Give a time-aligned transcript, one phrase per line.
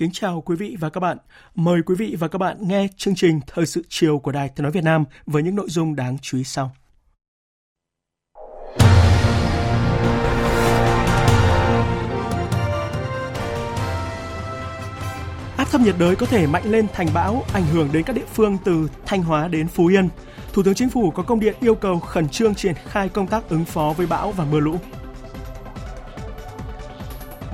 [0.00, 1.18] Kính chào quý vị và các bạn.
[1.54, 4.62] Mời quý vị và các bạn nghe chương trình Thời sự chiều của Đài Tiếng
[4.62, 6.72] Nói Việt Nam với những nội dung đáng chú ý sau.
[15.56, 18.26] Áp thấp nhiệt đới có thể mạnh lên thành bão, ảnh hưởng đến các địa
[18.34, 20.08] phương từ Thanh Hóa đến Phú Yên.
[20.52, 23.48] Thủ tướng Chính phủ có công điện yêu cầu khẩn trương triển khai công tác
[23.48, 24.76] ứng phó với bão và mưa lũ.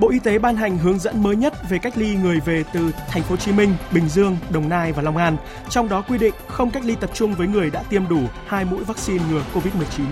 [0.00, 2.92] Bộ Y tế ban hành hướng dẫn mới nhất về cách ly người về từ
[3.08, 5.36] thành phố Hồ Chí Minh, Bình Dương, Đồng Nai và Long An,
[5.70, 8.64] trong đó quy định không cách ly tập trung với người đã tiêm đủ hai
[8.64, 10.04] mũi vaccine ngừa Covid-19.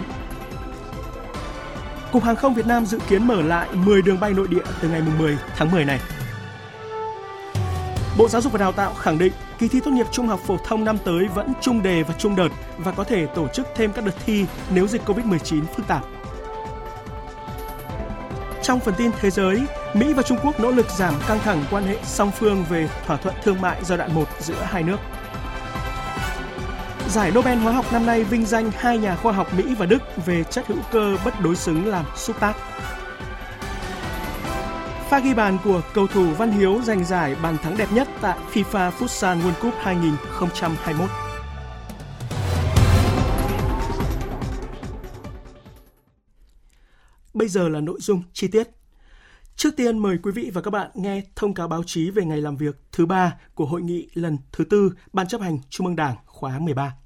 [2.13, 4.89] Cục Hàng không Việt Nam dự kiến mở lại 10 đường bay nội địa từ
[4.89, 6.01] ngày 10 tháng 10 này.
[8.19, 10.57] Bộ Giáo dục và Đào tạo khẳng định kỳ thi tốt nghiệp trung học phổ
[10.65, 12.49] thông năm tới vẫn chung đề và chung đợt
[12.79, 16.14] và có thể tổ chức thêm các đợt thi nếu dịch Covid-19 phức tạp.
[18.65, 19.63] Trong phần tin thế giới,
[19.95, 23.17] Mỹ và Trung Quốc nỗ lực giảm căng thẳng quan hệ song phương về thỏa
[23.17, 24.97] thuận thương mại giai đoạn 1 giữa hai nước.
[27.09, 30.03] Giải Nobel hóa học năm nay vinh danh hai nhà khoa học Mỹ và Đức
[30.27, 32.57] về chất hữu cơ bất đối xứng làm xúc tác.
[35.09, 38.39] Pha ghi bàn của cầu thủ Văn Hiếu giành giải bàn thắng đẹp nhất tại
[38.55, 41.24] FIFA Futsal World Cup 2021.
[47.45, 48.69] Bây giờ là nội dung chi tiết.
[49.57, 52.41] Trước tiên mời quý vị và các bạn nghe thông cáo báo chí về ngày
[52.41, 55.97] làm việc thứ ba của hội nghị lần thứ tư Ban chấp hành Trung ương
[55.97, 56.97] Đảng khóa 13.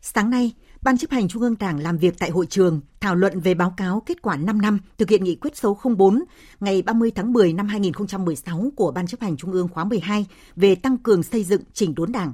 [0.00, 0.52] Sáng nay,
[0.82, 3.74] Ban chấp hành Trung ương Đảng làm việc tại hội trường thảo luận về báo
[3.76, 6.24] cáo kết quả 5 năm thực hiện nghị quyết số 04
[6.60, 10.26] ngày 30 tháng 10 năm 2016 của Ban chấp hành Trung ương khóa 12
[10.56, 12.32] về tăng cường xây dựng chỉnh đốn Đảng,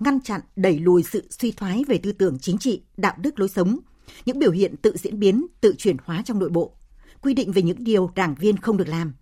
[0.00, 3.48] ngăn chặn đẩy lùi sự suy thoái về tư tưởng chính trị, đạo đức lối
[3.48, 3.78] sống,
[4.26, 6.76] những biểu hiện tự diễn biến, tự chuyển hóa trong nội bộ,
[7.22, 9.14] quy định về những điều đảng viên không được làm.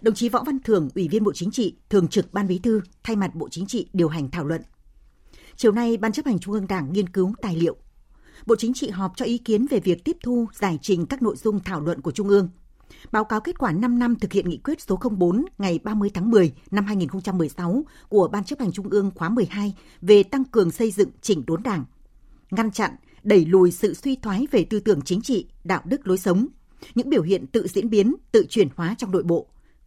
[0.00, 2.80] Đồng chí Võ Văn Thưởng, Ủy viên Bộ Chính trị, Thường trực Ban Bí thư,
[3.02, 4.62] thay mặt Bộ Chính trị điều hành thảo luận.
[5.56, 7.76] Chiều nay, Ban chấp hành Trung ương Đảng nghiên cứu tài liệu.
[8.46, 11.36] Bộ Chính trị họp cho ý kiến về việc tiếp thu, giải trình các nội
[11.36, 12.48] dung thảo luận của Trung ương.
[13.12, 16.30] Báo cáo kết quả 5 năm thực hiện nghị quyết số 04 ngày 30 tháng
[16.30, 20.90] 10 năm 2016 của Ban chấp hành Trung ương khóa 12 về tăng cường xây
[20.90, 21.84] dựng chỉnh đốn đảng,
[22.50, 22.90] ngăn chặn,
[23.22, 26.46] đẩy lùi sự suy thoái về tư tưởng chính trị, đạo đức lối sống,
[26.94, 29.46] những biểu hiện tự diễn biến, tự chuyển hóa trong nội bộ,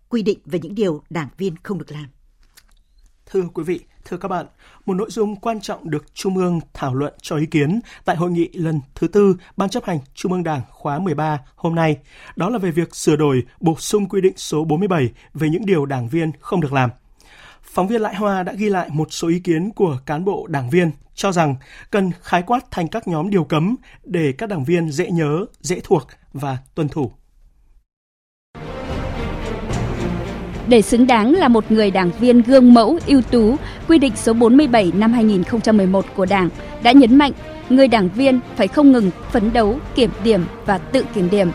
[0.10, 2.06] quy định về những điều đảng viên không được làm.
[3.26, 4.46] Thưa quý vị, thưa các bạn,
[4.86, 8.32] một nội dung quan trọng được Trung ương thảo luận cho ý kiến tại hội
[8.32, 11.98] nghị lần thứ tư Ban chấp hành Trung ương Đảng khóa 13 hôm nay,
[12.36, 15.86] đó là về việc sửa đổi, bổ sung quy định số 47 về những điều
[15.86, 16.90] đảng viên không được làm.
[17.64, 20.70] Phóng viên Lại Hoa đã ghi lại một số ý kiến của cán bộ đảng
[20.70, 21.56] viên cho rằng
[21.92, 25.80] cần khái quát thành các nhóm điều cấm để các đảng viên dễ nhớ, dễ
[25.84, 27.12] thuộc và tuân thủ.
[30.68, 33.56] Để xứng đáng là một người đảng viên gương mẫu, ưu tú,
[33.88, 36.50] quy định số 47 năm 2011 của Đảng
[36.84, 37.32] đã nhấn mạnh
[37.70, 41.52] người đảng viên phải không ngừng phấn đấu, kiểm điểm và tự kiểm điểm.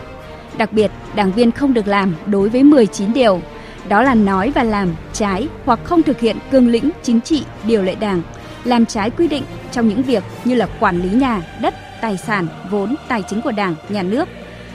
[0.57, 3.41] Đặc biệt, đảng viên không được làm đối với 19 điều,
[3.89, 7.83] đó là nói và làm trái hoặc không thực hiện cương lĩnh chính trị, điều
[7.83, 8.21] lệ Đảng,
[8.63, 12.47] làm trái quy định trong những việc như là quản lý nhà, đất, tài sản,
[12.69, 14.29] vốn, tài chính của Đảng, nhà nước,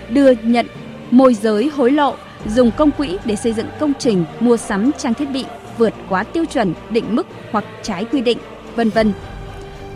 [0.09, 0.67] đưa nhận,
[1.11, 2.15] môi giới, hối lộ,
[2.47, 5.45] dùng công quỹ để xây dựng công trình, mua sắm trang thiết bị
[5.79, 8.39] vượt quá tiêu chuẩn, định mức hoặc trái quy định,
[8.77, 9.13] vân vân.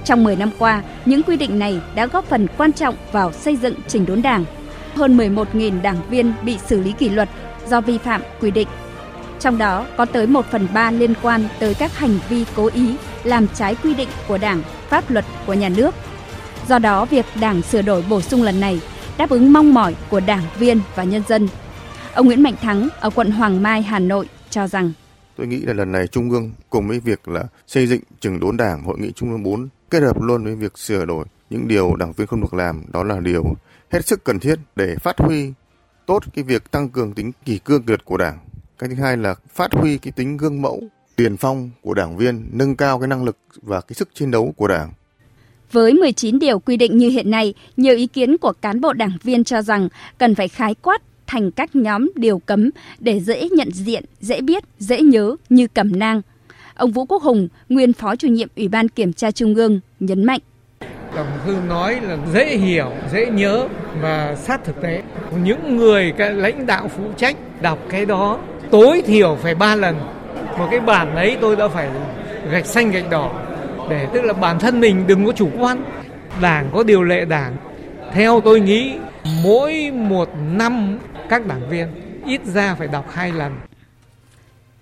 [0.04, 3.56] Trong 10 năm qua, những quy định này đã góp phần quan trọng vào xây
[3.56, 4.44] dựng chỉnh đốn Đảng.
[4.94, 7.28] Hơn 11.000 đảng viên bị xử lý kỷ luật
[7.69, 8.69] do vi phạm quy định.
[9.40, 12.96] Trong đó có tới 1 phần 3 liên quan tới các hành vi cố ý
[13.25, 15.94] làm trái quy định của Đảng, pháp luật của nhà nước.
[16.69, 18.81] Do đó, việc Đảng sửa đổi bổ sung lần này
[19.19, 21.49] đáp ứng mong mỏi của đảng viên và nhân dân.
[22.14, 24.93] Ông Nguyễn Mạnh Thắng ở quận Hoàng Mai, Hà Nội cho rằng
[25.38, 28.56] Tôi nghĩ là lần này Trung ương cùng với việc là xây dựng chỉnh đốn
[28.56, 31.96] đảng hội nghị Trung ương 4 kết hợp luôn với việc sửa đổi những điều
[31.96, 33.44] đảng viên không được làm đó là điều
[33.90, 35.52] hết sức cần thiết để phát huy
[36.06, 38.38] tốt cái việc tăng cường tính kỷ cương kỷ luật của Đảng.
[38.78, 40.82] Cái thứ hai là phát huy cái tính gương mẫu,
[41.16, 44.54] tiền phong của đảng viên, nâng cao cái năng lực và cái sức chiến đấu
[44.56, 44.92] của Đảng.
[45.72, 49.19] Với 19 điều quy định như hiện nay, nhiều ý kiến của cán bộ đảng
[49.22, 49.88] viên cho rằng
[50.19, 54.64] cần phải khái quát thành các nhóm điều cấm để dễ nhận diện, dễ biết,
[54.78, 56.22] dễ nhớ như cẩm nang.
[56.75, 60.25] Ông Vũ Quốc Hùng, nguyên phó chủ nhiệm Ủy ban Kiểm tra Trung ương, nhấn
[60.25, 60.40] mạnh.
[61.16, 63.69] Tổng thư nói là dễ hiểu, dễ nhớ
[64.00, 65.02] và sát thực tế.
[65.44, 70.00] Những người cái lãnh đạo phụ trách đọc cái đó tối thiểu phải ba lần.
[70.58, 71.88] Một cái bản ấy tôi đã phải
[72.50, 73.30] gạch xanh gạch đỏ
[73.90, 75.84] để tức là bản thân mình đừng có chủ quan.
[76.40, 77.56] Đảng có điều lệ đảng.
[78.12, 78.98] Theo tôi nghĩ,
[79.44, 80.98] mỗi một năm
[81.28, 81.86] các đảng viên
[82.26, 83.52] ít ra phải đọc hai lần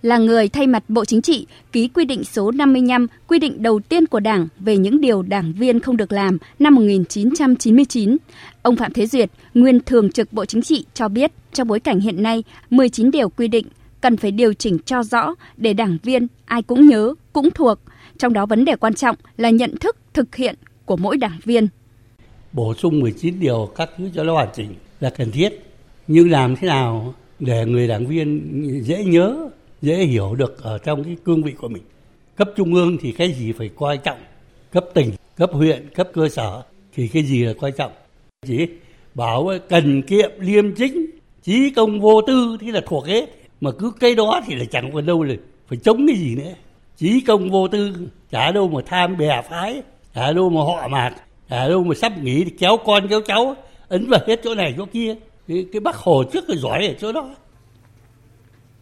[0.02, 3.80] là người thay mặt Bộ Chính trị ký quy định số 55, quy định đầu
[3.80, 8.16] tiên của Đảng về những điều đảng viên không được làm năm 1999.
[8.62, 12.00] Ông Phạm Thế Duyệt, nguyên thường trực Bộ Chính trị cho biết trong bối cảnh
[12.00, 13.66] hiện nay 19 điều quy định
[14.00, 17.78] cần phải điều chỉnh cho rõ để đảng viên ai cũng nhớ, cũng thuộc.
[18.18, 20.54] Trong đó vấn đề quan trọng là nhận thức thực hiện
[20.84, 21.68] của mỗi đảng viên.
[22.52, 25.48] Bổ sung 19 điều các thứ cho nó hoàn chỉnh là cần thiết.
[26.08, 29.48] Nhưng làm thế nào để người đảng viên dễ nhớ
[29.82, 31.82] dễ hiểu được ở trong cái cương vị của mình.
[32.36, 34.18] Cấp trung ương thì cái gì phải quan trọng?
[34.72, 36.62] Cấp tỉnh cấp huyện cấp cơ sở
[36.94, 37.92] thì cái gì là quan trọng?
[38.46, 38.66] Chỉ
[39.14, 41.06] bảo cần kiệm liêm chính
[41.42, 43.30] trí công vô tư thì là thuộc hết.
[43.60, 45.38] Mà cứ cái đó thì là chẳng còn đâu rồi
[45.68, 46.52] phải chống cái gì nữa.
[46.96, 49.82] Trí công vô tư chả đâu mà tham bè phái
[50.14, 51.14] chả đâu mà họ mạc
[51.50, 53.56] chả đâu mà sắp nghỉ thì kéo con kéo cháu
[53.88, 55.14] ấn vào hết chỗ này chỗ kia.
[55.48, 57.34] Cái, cái bác hồ trước là giỏi ở chỗ đó.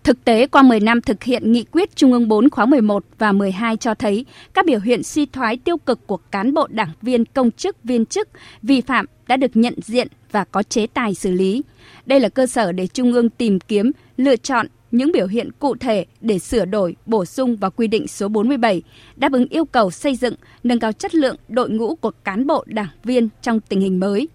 [0.05, 3.33] Thực tế qua 10 năm thực hiện nghị quyết Trung ương 4 khóa 11 và
[3.33, 4.25] 12 cho thấy
[4.55, 8.07] các biểu hiện suy thoái tiêu cực của cán bộ đảng viên công chức viên
[8.07, 8.29] chức
[8.63, 11.63] vi phạm đã được nhận diện và có chế tài xử lý.
[12.07, 15.75] Đây là cơ sở để Trung ương tìm kiếm, lựa chọn những biểu hiện cụ
[15.75, 18.83] thể để sửa đổi, bổ sung vào quy định số 47,
[19.17, 20.35] đáp ứng yêu cầu xây dựng,
[20.65, 24.29] nâng cao chất lượng đội ngũ của cán bộ đảng viên trong tình hình mới.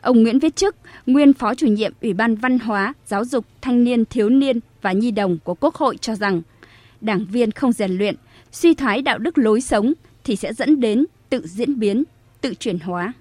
[0.00, 0.76] Ông Nguyễn Viết Chức,
[1.06, 4.92] nguyên phó chủ nhiệm Ủy ban Văn hóa, Giáo dục, Thanh niên, Thiếu niên và
[4.92, 6.42] Nhi đồng của Quốc hội cho rằng,
[7.00, 8.16] đảng viên không rèn luyện,
[8.52, 9.92] suy thoái đạo đức lối sống
[10.24, 12.04] thì sẽ dẫn đến tự diễn biến,
[12.40, 13.12] tự chuyển hóa.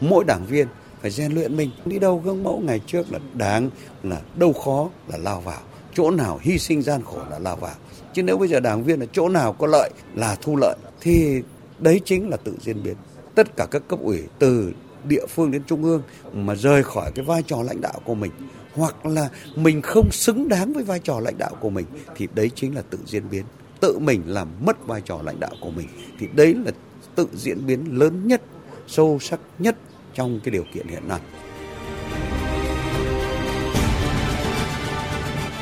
[0.00, 0.66] Mỗi đảng viên
[1.00, 1.70] phải rèn luyện mình.
[1.84, 3.70] Đi đâu gương mẫu ngày trước là đáng
[4.02, 5.60] là đâu khó là lao vào,
[5.94, 7.74] chỗ nào hy sinh gian khổ là lao vào.
[8.12, 11.42] Chứ nếu bây giờ đảng viên là chỗ nào có lợi là thu lợi thì
[11.78, 12.94] đấy chính là tự diễn biến.
[13.34, 14.72] Tất cả các cấp ủy từ
[15.08, 16.02] địa phương đến trung ương
[16.32, 18.30] mà rời khỏi cái vai trò lãnh đạo của mình
[18.74, 21.86] hoặc là mình không xứng đáng với vai trò lãnh đạo của mình
[22.16, 23.44] thì đấy chính là tự diễn biến.
[23.80, 25.88] Tự mình làm mất vai trò lãnh đạo của mình
[26.18, 26.72] thì đấy là
[27.14, 28.42] tự diễn biến lớn nhất
[28.86, 29.76] sâu sắc nhất
[30.14, 31.20] trong cái điều kiện hiện nay.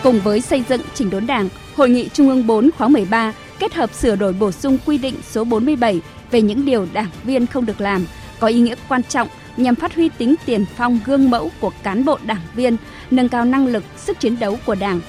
[0.03, 3.75] Cùng với xây dựng chỉnh đốn Đảng, Hội nghị Trung ương 4 khóa 13 kết
[3.75, 6.01] hợp sửa đổi bổ sung quy định số 47
[6.31, 8.07] về những điều đảng viên không được làm
[8.41, 12.05] có ý nghĩa quan trọng nhằm phát huy tính tiền phong gương mẫu của cán
[12.05, 12.77] bộ đảng viên,
[13.13, 15.01] nâng cao năng lực, sức chiến đấu của Đảng.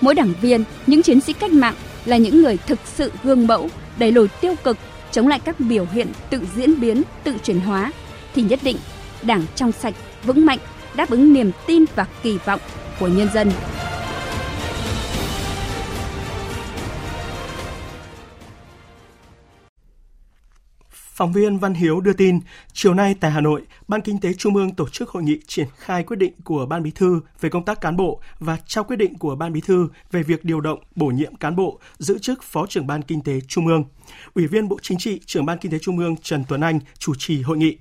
[0.00, 1.74] Mỗi đảng viên, những chiến sĩ cách mạng
[2.04, 3.68] là những người thực sự gương mẫu,
[3.98, 4.76] đẩy lùi tiêu cực,
[5.10, 7.92] chống lại các biểu hiện tự diễn biến, tự chuyển hóa
[8.34, 8.76] thì nhất định
[9.22, 9.94] Đảng trong sạch,
[10.24, 10.58] vững mạnh,
[10.94, 12.60] đáp ứng niềm tin và kỳ vọng
[13.00, 13.50] của nhân dân.
[21.22, 22.40] Phóng viên Văn Hiếu đưa tin,
[22.72, 25.66] chiều nay tại Hà Nội, Ban Kinh tế Trung ương tổ chức hội nghị triển
[25.76, 28.96] khai quyết định của Ban Bí thư về công tác cán bộ và trao quyết
[28.96, 32.42] định của Ban Bí thư về việc điều động, bổ nhiệm cán bộ giữ chức
[32.42, 33.84] Phó trưởng Ban Kinh tế Trung ương.
[34.34, 37.14] Ủy viên Bộ Chính trị, trưởng Ban Kinh tế Trung ương Trần Tuấn Anh chủ
[37.18, 37.76] trì hội nghị.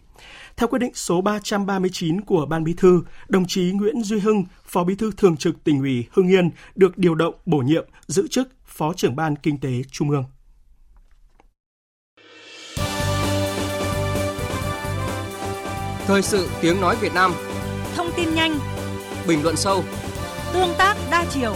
[0.57, 4.83] Theo quyết định số 339 của Ban Bí thư, đồng chí Nguyễn Duy Hưng, Phó
[4.83, 8.49] Bí thư Thường trực tỉnh ủy Hưng Yên được điều động bổ nhiệm giữ chức
[8.65, 10.23] Phó trưởng Ban Kinh tế Trung ương.
[16.11, 17.33] Thời sự tiếng nói Việt Nam
[17.95, 18.59] Thông tin nhanh
[19.27, 19.83] Bình luận sâu
[20.53, 21.55] Tương tác đa chiều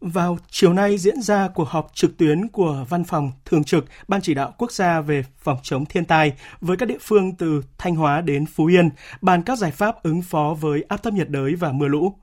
[0.00, 4.20] Vào chiều nay diễn ra cuộc họp trực tuyến của Văn phòng Thường trực Ban
[4.20, 7.94] Chỉ đạo Quốc gia về phòng chống thiên tai với các địa phương từ Thanh
[7.94, 8.90] Hóa đến Phú Yên,
[9.20, 12.14] bàn các giải pháp ứng phó với áp thấp nhiệt đới và mưa lũ.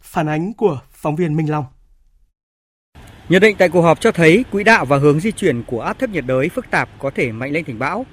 [0.00, 1.64] Phản ánh của phóng viên Minh Long.
[3.30, 5.98] Nhận định tại cuộc họp cho thấy quỹ đạo và hướng di chuyển của áp
[5.98, 8.06] thấp nhiệt đới phức tạp có thể mạnh lên thành bão.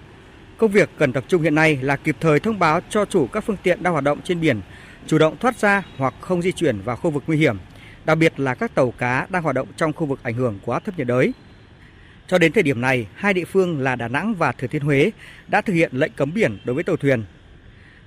[0.58, 3.44] Công việc cần tập trung hiện nay là kịp thời thông báo cho chủ các
[3.44, 4.62] phương tiện đang hoạt động trên biển
[5.08, 7.58] chủ động thoát ra hoặc không di chuyển vào khu vực nguy hiểm,
[8.06, 10.74] đặc biệt là các tàu cá đang hoạt động trong khu vực ảnh hưởng của
[10.74, 11.34] áp thấp nhiệt đới.
[12.28, 15.12] Cho đến thời điểm này, hai địa phương là Đà Nẵng và Thừa Thiên Huế
[15.48, 17.24] đã thực hiện lệnh cấm biển đối với tàu thuyền.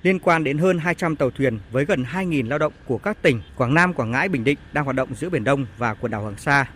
[0.03, 3.41] Liên quan đến hơn 200 tàu thuyền với gần 2.000 lao động của các tỉnh
[3.55, 6.21] Quảng Nam, Quảng Ngãi, Bình Định đang hoạt động giữa Biển Đông và quần đảo
[6.21, 6.67] Hoàng Sa.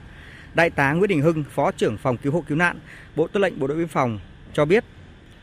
[0.55, 2.79] Đại tá Nguyễn Đình Hưng, Phó trưởng phòng cứu hộ cứu nạn,
[3.15, 4.19] Bộ Tư lệnh Bộ đội Biên phòng
[4.53, 4.83] cho biết,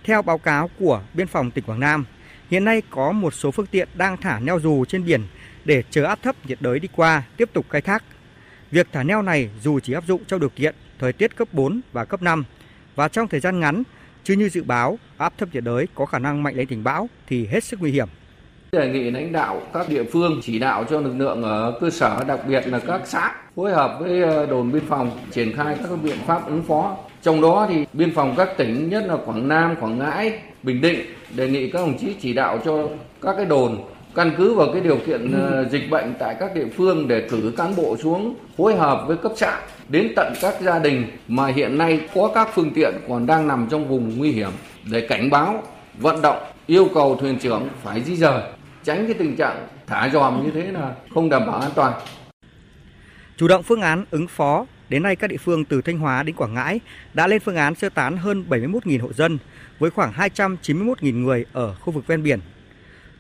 [0.05, 2.05] theo báo cáo của Biên phòng tỉnh Quảng Nam,
[2.51, 5.23] hiện nay có một số phương tiện đang thả neo dù trên biển
[5.65, 8.05] để chờ áp thấp nhiệt đới đi qua tiếp tục khai thác.
[8.71, 11.81] Việc thả neo này dù chỉ áp dụng trong điều kiện thời tiết cấp 4
[11.93, 12.45] và cấp 5
[12.95, 13.83] và trong thời gian ngắn,
[14.25, 17.09] chứ như dự báo áp thấp nhiệt đới có khả năng mạnh lên thành bão
[17.27, 18.09] thì hết sức nguy hiểm.
[18.77, 22.25] Đề nghị lãnh đạo các địa phương chỉ đạo cho lực lượng ở cơ sở,
[22.29, 26.03] đặc biệt là các xã phối hợp với ờ, đồn biên phòng triển khai các
[26.03, 26.97] biện pháp ứng phó.
[27.23, 31.01] Trong đó thì biên phòng các tỉnh nhất là Quảng Nam, Quảng Ngãi, Bình Định
[31.37, 32.89] đề nghị các đồng chí chỉ đạo cho
[33.23, 33.79] các cái đồn
[34.15, 37.53] căn cứ vào cái điều kiện ờ, dịch bệnh tại các địa phương để cử
[37.57, 41.79] cán bộ xuống phối hợp với cấp xã đến tận các gia đình mà hiện
[41.79, 44.51] nay có các phương tiện còn đang nằm trong vùng nguy hiểm
[44.93, 45.63] để cảnh báo,
[45.99, 48.43] vận động, yêu cầu thuyền trưởng phải di rời,
[48.85, 52.01] tránh cái tình trạng thả dòm như thế là không đảm bảo an toàn.
[53.37, 56.37] Chủ động phương án ứng phó, đến nay các địa phương từ Thanh Hóa đến
[56.37, 56.81] Quảng Ngãi
[57.15, 59.39] đã lên phương án sơ tán hơn 71.000 hộ dân
[59.79, 62.41] với khoảng 291.000 người ở khu vực ven biển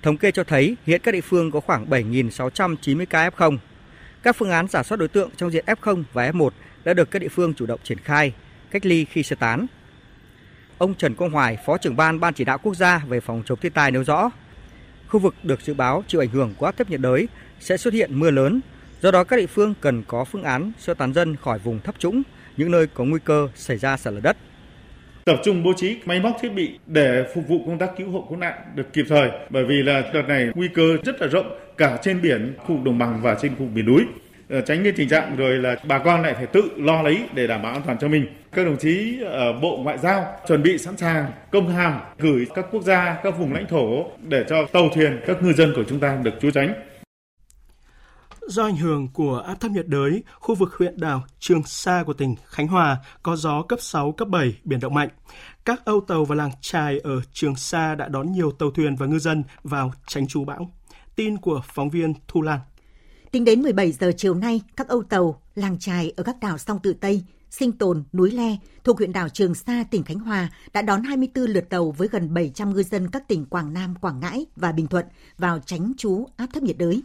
[0.02, 3.58] Thống kê cho thấy hiện các địa phương có khoảng 7.690 ca F0.
[4.22, 6.50] Các phương án giả soát đối tượng trong diện F0 và F1
[6.84, 8.32] đã được các địa phương chủ động triển khai,
[8.70, 9.66] cách ly khi sơ tán.
[10.78, 13.58] Ông Trần Quang Hoài, Phó trưởng ban Ban chỉ đạo quốc gia về phòng chống
[13.62, 14.30] thiên tai nêu rõ,
[15.12, 17.28] khu vực được dự báo chịu ảnh hưởng của áp thấp nhiệt đới
[17.60, 18.60] sẽ xuất hiện mưa lớn,
[19.00, 21.94] do đó các địa phương cần có phương án sơ tán dân khỏi vùng thấp
[21.98, 22.22] trũng,
[22.56, 24.36] những nơi có nguy cơ xảy ra sạt lở đất.
[25.24, 28.26] Tập trung bố trí máy móc thiết bị để phục vụ công tác cứu hộ
[28.28, 31.58] cứu nạn được kịp thời bởi vì là đợt này nguy cơ rất là rộng
[31.76, 34.02] cả trên biển khu đồng bằng và trên khu miền núi.
[34.52, 37.46] Ờ, tránh cái tình trạng rồi là bà con lại phải tự lo lấy để
[37.46, 38.26] đảm bảo an toàn cho mình.
[38.52, 42.66] Các đồng chí ở Bộ Ngoại giao chuẩn bị sẵn sàng công hàm gửi các
[42.72, 46.00] quốc gia, các vùng lãnh thổ để cho tàu thuyền, các ngư dân của chúng
[46.00, 46.74] ta được trú tránh.
[48.48, 52.12] Do ảnh hưởng của áp thấp nhiệt đới, khu vực huyện đảo Trường Sa của
[52.12, 55.08] tỉnh Khánh Hòa có gió cấp 6, cấp 7, biển động mạnh.
[55.64, 59.06] Các âu tàu và làng trài ở Trường Sa đã đón nhiều tàu thuyền và
[59.06, 60.70] ngư dân vào tránh trú bão.
[61.16, 62.58] Tin của phóng viên Thu Lan.
[63.32, 66.78] Tính đến 17 giờ chiều nay, các âu tàu, làng trài ở các đảo song
[66.82, 70.82] Tử Tây, Sinh Tồn, Núi Le thuộc huyện đảo Trường Sa, tỉnh Khánh Hòa đã
[70.82, 74.46] đón 24 lượt tàu với gần 700 ngư dân các tỉnh Quảng Nam, Quảng Ngãi
[74.56, 75.06] và Bình Thuận
[75.38, 77.02] vào tránh trú áp thấp nhiệt đới.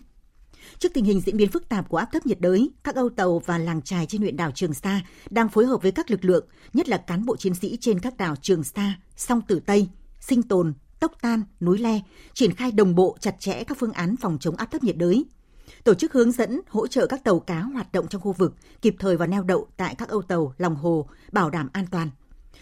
[0.80, 3.40] Trước tình hình diễn biến phức tạp của áp thấp nhiệt đới, các âu tàu
[3.46, 6.46] và làng trài trên huyện đảo Trường Sa đang phối hợp với các lực lượng,
[6.74, 9.88] nhất là cán bộ chiến sĩ trên các đảo Trường Sa, Song Tử Tây,
[10.20, 12.00] Sinh Tồn, Tốc Tan, Núi Le,
[12.34, 15.26] triển khai đồng bộ chặt chẽ các phương án phòng chống áp thấp nhiệt đới.
[15.84, 18.96] Tổ chức hướng dẫn hỗ trợ các tàu cá hoạt động trong khu vực, kịp
[19.00, 22.10] thời và neo đậu tại các âu tàu, lòng hồ, bảo đảm an toàn.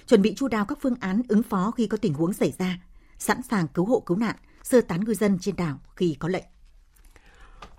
[0.08, 2.80] Chuẩn bị chu đáo các phương án ứng phó khi có tình huống xảy ra,
[3.18, 6.44] sẵn sàng cứu hộ cứu nạn, sơ tán ngư dân trên đảo khi có lệnh.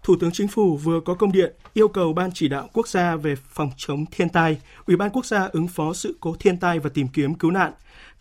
[0.02, 3.16] Thủ tướng Chính phủ vừa có công điện yêu cầu Ban chỉ đạo quốc gia
[3.16, 6.78] về phòng chống thiên tai, Ủy ban quốc gia ứng phó sự cố thiên tai
[6.78, 7.72] và tìm kiếm cứu nạn,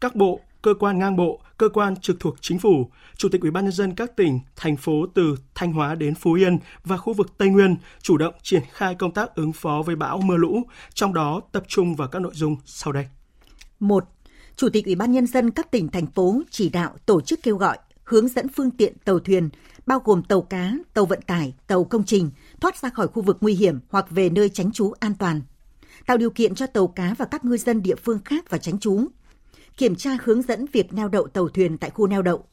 [0.01, 3.51] các bộ, cơ quan ngang bộ, cơ quan trực thuộc chính phủ, chủ tịch Ủy
[3.51, 7.13] ban nhân dân các tỉnh, thành phố từ Thanh Hóa đến Phú Yên và khu
[7.13, 10.61] vực Tây Nguyên chủ động triển khai công tác ứng phó với bão mưa lũ,
[10.93, 13.07] trong đó tập trung vào các nội dung sau đây.
[13.79, 14.03] 1.
[14.55, 17.57] Chủ tịch Ủy ban nhân dân các tỉnh thành phố chỉ đạo tổ chức kêu
[17.57, 19.49] gọi hướng dẫn phương tiện tàu thuyền
[19.85, 22.31] bao gồm tàu cá, tàu vận tải, tàu công trình
[22.61, 25.41] thoát ra khỏi khu vực nguy hiểm hoặc về nơi tránh trú an toàn.
[26.05, 28.79] Tạo điều kiện cho tàu cá và các ngư dân địa phương khác vào tránh
[28.79, 29.07] trú.
[29.77, 32.45] Kiểm tra hướng dẫn việc neo đậu tàu thuyền tại khu neo đậu.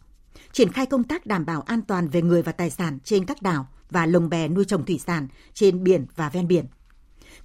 [0.52, 3.42] Triển khai công tác đảm bảo an toàn về người và tài sản trên các
[3.42, 6.64] đảo và lồng bè nuôi trồng thủy sản trên biển và ven biển.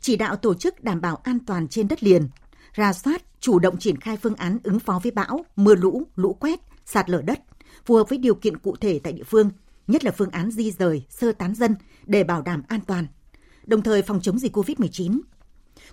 [0.02, 2.30] Chỉ đạo tổ chức đảm bảo an toàn trên đất liền,
[2.74, 6.34] ra soát, chủ động triển khai phương án ứng phó với bão, mưa lũ, lũ
[6.34, 7.40] quét, sạt lở đất,
[7.86, 9.52] phù hợp với điều kiện cụ thể tại địa phương–
[9.88, 13.08] nhất là phương án di rời, sơ tán dân để bảo đảm an toàn,
[13.66, 15.20] đồng thời phòng chống dịch COVID-19.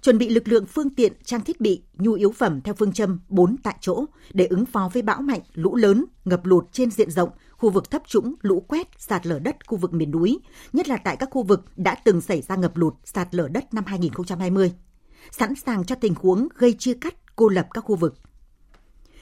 [0.02, 3.20] Chuẩn bị lực lượng phương tiện, trang thiết bị, nhu yếu phẩm theo phương châm
[3.28, 7.10] 4 tại chỗ để ứng phó với bão mạnh, lũ lớn, ngập lụt trên diện
[7.10, 10.38] rộng, khu vực thấp trũng, lũ quét, sạt lở đất khu vực miền núi,
[10.72, 13.74] nhất là tại các khu vực đã từng xảy ra ngập lụt, sạt lở đất
[13.74, 14.72] năm 2020.
[15.30, 18.14] Sẵn sàng cho tình huống gây chia cắt, cô lập các khu vực.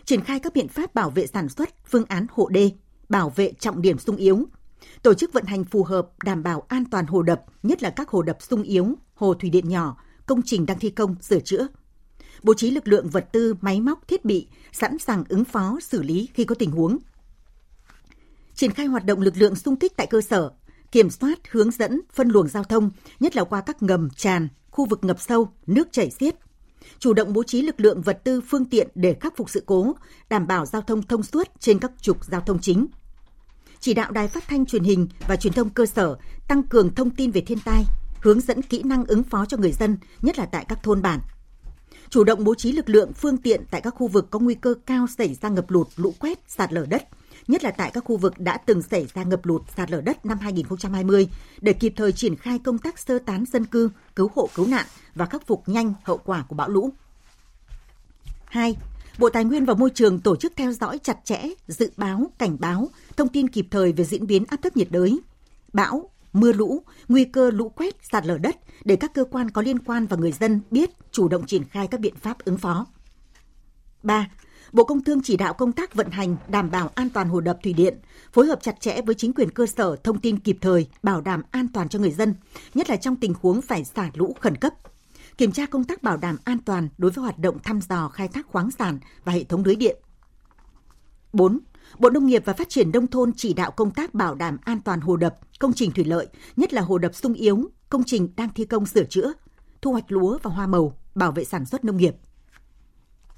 [0.04, 2.70] Triển khai các biện pháp bảo vệ sản xuất, phương án hộ đê,
[3.08, 4.44] bảo vệ trọng điểm sung yếu,
[5.02, 8.08] tổ chức vận hành phù hợp đảm bảo an toàn hồ đập, nhất là các
[8.08, 9.96] hồ đập sung yếu, hồ thủy điện nhỏ,
[10.32, 11.66] công trình đang thi công, sửa chữa.
[12.42, 16.02] Bố trí lực lượng vật tư, máy móc, thiết bị sẵn sàng ứng phó, xử
[16.02, 16.98] lý khi có tình huống.
[18.54, 20.50] Triển khai hoạt động lực lượng sung kích tại cơ sở,
[20.92, 24.84] kiểm soát, hướng dẫn, phân luồng giao thông, nhất là qua các ngầm, tràn, khu
[24.86, 26.34] vực ngập sâu, nước chảy xiết.
[26.98, 29.94] chủ động bố trí lực lượng vật tư phương tiện để khắc phục sự cố,
[30.28, 32.86] đảm bảo giao thông thông suốt trên các trục giao thông chính.
[33.80, 36.16] Chỉ đạo Đài Phát thanh Truyền hình và Truyền thông cơ sở
[36.48, 37.84] tăng cường thông tin về thiên tai,
[38.22, 41.20] hướng dẫn kỹ năng ứng phó cho người dân, nhất là tại các thôn bản.
[42.10, 44.74] Chủ động bố trí lực lượng phương tiện tại các khu vực có nguy cơ
[44.86, 47.08] cao xảy ra ngập lụt, lũ quét, sạt lở đất,
[47.48, 50.26] nhất là tại các khu vực đã từng xảy ra ngập lụt, sạt lở đất
[50.26, 51.28] năm 2020
[51.60, 54.86] để kịp thời triển khai công tác sơ tán dân cư, cứu hộ cứu nạn
[55.14, 56.90] và khắc phục nhanh hậu quả của bão lũ.
[58.44, 58.76] 2.
[59.18, 62.56] Bộ Tài nguyên và Môi trường tổ chức theo dõi chặt chẽ, dự báo, cảnh
[62.60, 65.20] báo, thông tin kịp thời về diễn biến áp thấp nhiệt đới,
[65.72, 69.62] bão, mưa lũ, nguy cơ lũ quét, sạt lở đất để các cơ quan có
[69.62, 72.86] liên quan và người dân biết chủ động triển khai các biện pháp ứng phó.
[74.02, 74.28] 3.
[74.72, 77.58] Bộ Công Thương chỉ đạo công tác vận hành đảm bảo an toàn hồ đập
[77.62, 77.98] thủy điện,
[78.32, 81.42] phối hợp chặt chẽ với chính quyền cơ sở thông tin kịp thời, bảo đảm
[81.50, 82.34] an toàn cho người dân,
[82.74, 84.72] nhất là trong tình huống phải xả lũ khẩn cấp.
[85.38, 88.28] Kiểm tra công tác bảo đảm an toàn đối với hoạt động thăm dò khai
[88.28, 89.96] thác khoáng sản và hệ thống lưới điện.
[91.32, 91.58] 4.
[91.98, 94.80] Bộ Nông nghiệp và Phát triển Nông thôn chỉ đạo công tác bảo đảm an
[94.80, 98.28] toàn hồ đập, công trình thủy lợi, nhất là hồ đập sung yếu, công trình
[98.36, 99.32] đang thi công sửa chữa,
[99.82, 102.14] thu hoạch lúa và hoa màu, bảo vệ sản xuất nông nghiệp.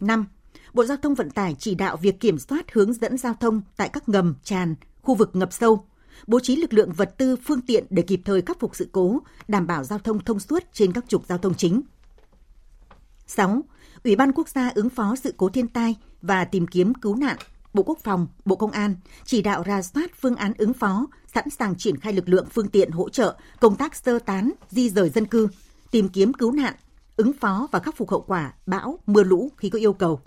[0.01, 0.27] 5.
[0.73, 3.89] Bộ Giao thông Vận tải chỉ đạo việc kiểm soát hướng dẫn giao thông tại
[3.89, 5.87] các ngầm, tràn, khu vực ngập sâu,
[6.27, 9.21] bố trí lực lượng vật tư, phương tiện để kịp thời khắc phục sự cố,
[9.49, 11.83] đảm bảo giao thông thông suốt trên các trục giao thông chính.
[13.27, 13.63] 6.
[14.05, 17.37] Ủy ban Quốc gia ứng phó sự cố thiên tai và tìm kiếm cứu nạn
[17.75, 21.51] Bộ Quốc phòng, Bộ Công an chỉ đạo ra soát phương án ứng phó, sẵn
[21.51, 25.09] sàng triển khai lực lượng phương tiện hỗ trợ công tác sơ tán, di rời
[25.09, 25.49] dân cư,
[25.91, 26.75] tìm kiếm cứu nạn,
[27.17, 30.21] ứng phó và khắc phục hậu quả bão, mưa lũ khi có yêu cầu.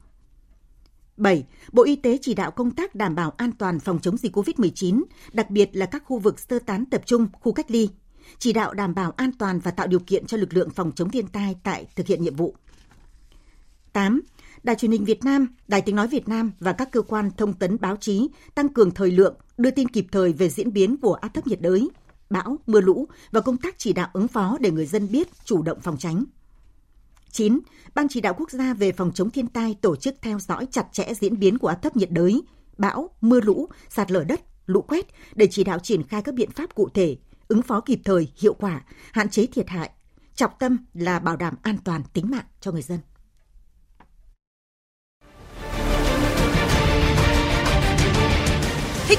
[1.18, 1.46] 7.
[1.72, 5.04] Bộ Y tế chỉ đạo công tác đảm bảo an toàn phòng chống dịch COVID-19,
[5.34, 7.90] đặc biệt là các khu vực sơ tán tập trung, khu cách ly,
[8.40, 11.10] chỉ đạo đảm bảo an toàn và tạo điều kiện cho lực lượng phòng chống
[11.10, 12.56] thiên tai tại thực hiện nhiệm vụ.
[13.94, 14.22] 8.
[14.68, 17.54] Đài truyền hình Việt Nam, Đài tiếng nói Việt Nam và các cơ quan thông
[17.54, 21.14] tấn báo chí tăng cường thời lượng, đưa tin kịp thời về diễn biến của
[21.14, 21.90] áp thấp nhiệt đới,
[22.30, 25.62] bão, mưa lũ và công tác chỉ đạo ứng phó để người dân biết chủ
[25.62, 26.24] động phòng tránh.
[27.32, 27.60] 9.
[27.96, 30.88] Ban chỉ đạo quốc gia về phòng chống thiên tai tổ chức theo dõi chặt
[30.92, 32.42] chẽ diễn biến của áp thấp nhiệt đới,
[32.78, 36.52] bão, mưa lũ, sạt lở đất, lũ quét để chỉ đạo triển khai các biện
[36.52, 39.90] pháp cụ thể, ứng phó kịp thời, hiệu quả, hạn chế thiệt hại.
[40.36, 43.00] Trọng tâm là bảo đảm an toàn tính mạng cho người dân.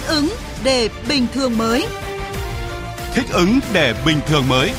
[0.08, 0.28] Ứng
[0.64, 1.86] để bình thường mới.
[3.14, 4.70] Thích ứng để bình thường mới.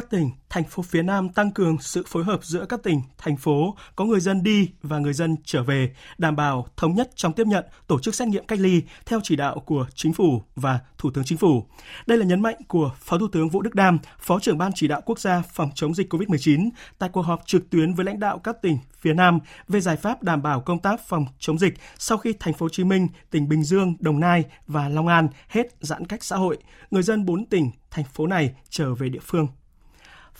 [0.00, 3.36] Các tỉnh, thành phố phía Nam tăng cường sự phối hợp giữa các tỉnh, thành
[3.36, 7.32] phố có người dân đi và người dân trở về, đảm bảo thống nhất trong
[7.32, 10.80] tiếp nhận, tổ chức xét nghiệm cách ly theo chỉ đạo của Chính phủ và
[10.98, 11.66] Thủ tướng Chính phủ.
[12.06, 14.88] Đây là nhấn mạnh của Phó Thủ tướng Vũ Đức Đam, Phó trưởng Ban chỉ
[14.88, 18.38] đạo quốc gia phòng chống dịch COVID-19 tại cuộc họp trực tuyến với lãnh đạo
[18.38, 22.18] các tỉnh phía Nam về giải pháp đảm bảo công tác phòng chống dịch sau
[22.18, 25.66] khi thành phố Hồ Chí Minh, tỉnh Bình Dương, Đồng Nai và Long An hết
[25.80, 26.58] giãn cách xã hội.
[26.90, 29.46] Người dân bốn tỉnh, thành phố này trở về địa phương.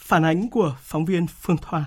[0.00, 1.84] Phản ánh của phóng viên Phương Thoa.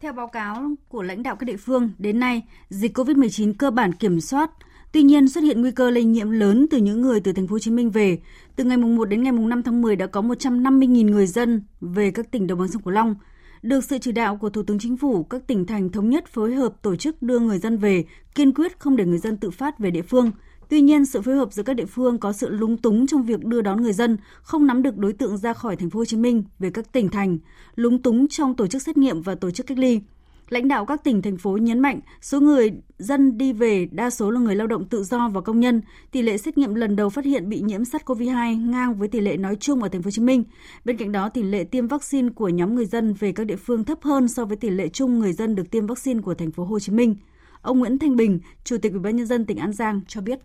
[0.00, 3.92] Theo báo cáo của lãnh đạo các địa phương, đến nay, dịch COVID-19 cơ bản
[3.92, 4.50] kiểm soát,
[4.92, 7.52] Tuy nhiên xuất hiện nguy cơ lây nhiễm lớn từ những người từ thành phố
[7.52, 8.18] Hồ Chí Minh về.
[8.56, 11.62] Từ ngày mùng 1 đến ngày mùng 5 tháng 10 đã có 150.000 người dân
[11.80, 13.14] về các tỉnh đồng bằng sông Cửu Long.
[13.62, 16.54] Được sự chỉ đạo của Thủ tướng Chính phủ, các tỉnh thành thống nhất phối
[16.54, 18.04] hợp tổ chức đưa người dân về,
[18.34, 20.30] kiên quyết không để người dân tự phát về địa phương–
[20.68, 23.44] Tuy nhiên, sự phối hợp giữa các địa phương có sự lúng túng trong việc
[23.44, 26.16] đưa đón người dân, không nắm được đối tượng ra khỏi thành phố Hồ Chí
[26.16, 27.38] Minh về các tỉnh thành,
[27.76, 30.00] lúng túng trong tổ chức xét nghiệm và tổ chức cách ly.
[30.48, 34.30] Lãnh đạo các tỉnh thành phố nhấn mạnh số người dân đi về đa số
[34.30, 35.80] là người lao động tự do và công nhân.
[36.10, 39.36] Tỷ lệ xét nghiệm lần đầu phát hiện bị nhiễm SARS-CoV-2 ngang với tỷ lệ
[39.36, 40.44] nói chung ở thành phố Hồ Chí Minh.
[40.84, 43.84] Bên cạnh đó, tỷ lệ tiêm vaccine của nhóm người dân về các địa phương
[43.84, 46.64] thấp hơn so với tỷ lệ chung người dân được tiêm vaccine của thành phố
[46.64, 47.16] Hồ Chí Minh.
[47.62, 50.38] Ông Nguyễn Thanh Bình, Chủ tịch Ủy ban nhân dân tỉnh An Giang cho biết.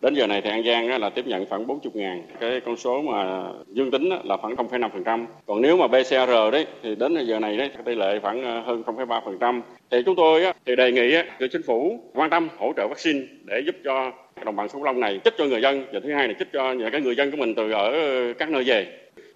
[0.00, 2.22] Đến giờ này thì An Giang là tiếp nhận khoảng 40 ngàn.
[2.40, 5.26] Cái con số mà dương tính là khoảng 0,5%.
[5.46, 8.82] Còn nếu mà PCR đấy thì đến giờ này đấy tỷ lệ khoảng ờ, hơn
[8.86, 9.60] 0,3%.
[9.90, 13.62] Thì chúng tôi thì đề nghị cho chính phủ quan tâm hỗ trợ vaccine để
[13.66, 14.12] giúp cho
[14.44, 16.72] đồng bằng sông Long này chích cho người dân và thứ hai là chích cho
[16.72, 17.92] những cái người dân của mình từ ở
[18.38, 18.86] các nơi về.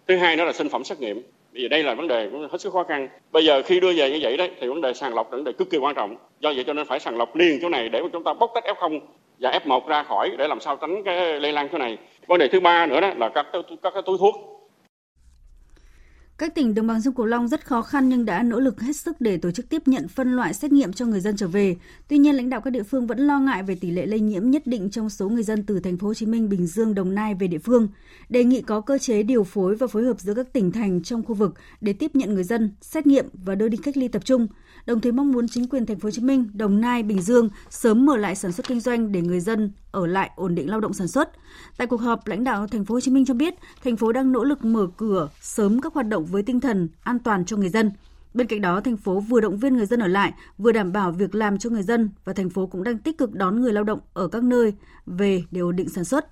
[0.09, 1.23] Thứ hai nữa là sinh phẩm xét nghiệm.
[1.53, 3.09] Bây giờ đây là vấn đề cũng hết sức khó khăn.
[3.33, 5.45] Bây giờ khi đưa về như vậy đấy thì vấn đề sàng lọc là vấn
[5.45, 6.17] đề cực kỳ quan trọng.
[6.41, 8.51] Do vậy cho nên phải sàng lọc liền chỗ này để mà chúng ta bóc
[8.55, 9.01] tách F0
[9.45, 11.99] và F1 ra khỏi để làm sao tránh cái lây lan chỗ này.
[12.27, 13.47] Vấn đề thứ ba nữa đó là các
[13.83, 14.35] các cái túi thuốc.
[16.39, 18.97] Các tỉnh đồng bằng sông Cửu Long rất khó khăn nhưng đã nỗ lực hết
[18.97, 21.77] sức để tổ chức tiếp nhận phân loại xét nghiệm cho người dân trở về.
[22.09, 24.51] Tuy nhiên, lãnh đạo các địa phương vẫn lo ngại về tỷ lệ lây nhiễm
[24.51, 27.15] nhất định trong số người dân từ thành phố Hồ Chí Minh, Bình Dương, Đồng
[27.15, 27.89] Nai về địa phương.
[28.29, 31.23] Đề nghị có cơ chế điều phối và phối hợp giữa các tỉnh thành trong
[31.23, 34.25] khu vực để tiếp nhận người dân, xét nghiệm và đưa đi cách ly tập
[34.25, 34.49] trung.
[34.87, 37.49] Đồng thời mong muốn chính quyền thành phố Hồ Chí Minh, Đồng Nai, Bình Dương
[37.71, 40.81] sớm mở lại sản xuất kinh doanh để người dân ở lại ổn định lao
[40.81, 41.31] động sản xuất.
[41.77, 43.55] Tại cuộc họp, lãnh đạo thành phố Hồ Chí Minh cho biết,
[43.85, 47.19] thành phố đang nỗ lực mở cửa sớm các hoạt động với tinh thần an
[47.19, 47.91] toàn cho người dân.
[48.35, 51.13] Bên cạnh đó, thành phố vừa động viên người dân ở lại, vừa đảm bảo
[51.13, 53.85] việc làm cho người dân và thành phố cũng đang tích cực đón người lao
[53.85, 54.75] động ở các nơi
[55.07, 56.29] về để ổn định sản xuất.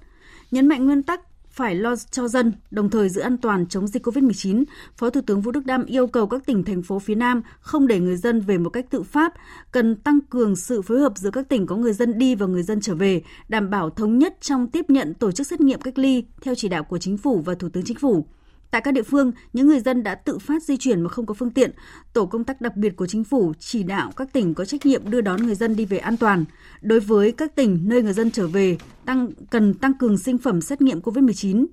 [0.50, 1.20] Nhấn mạnh nguyên tắc
[1.52, 4.64] phải lo cho dân, đồng thời giữ an toàn chống dịch COVID-19,
[4.96, 7.86] Phó Thủ tướng Vũ Đức Đam yêu cầu các tỉnh, thành phố phía Nam không
[7.86, 9.34] để người dân về một cách tự phát,
[9.72, 12.62] cần tăng cường sự phối hợp giữa các tỉnh có người dân đi và người
[12.62, 15.98] dân trở về, đảm bảo thống nhất trong tiếp nhận tổ chức xét nghiệm cách
[15.98, 18.26] ly theo chỉ đạo của Chính phủ và Thủ tướng Chính phủ.
[18.72, 21.34] Tại các địa phương, những người dân đã tự phát di chuyển mà không có
[21.34, 21.70] phương tiện.
[22.12, 25.10] Tổ công tác đặc biệt của chính phủ chỉ đạo các tỉnh có trách nhiệm
[25.10, 26.44] đưa đón người dân đi về an toàn.
[26.80, 30.60] Đối với các tỉnh nơi người dân trở về, tăng cần tăng cường sinh phẩm
[30.60, 31.66] xét nghiệm COVID-19.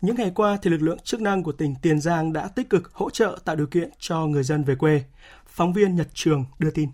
[0.00, 2.92] Những ngày qua thì lực lượng chức năng của tỉnh Tiền Giang đã tích cực
[2.92, 5.02] hỗ trợ tạo điều kiện cho người dân về quê.
[5.46, 6.88] Phóng viên Nhật Trường đưa tin.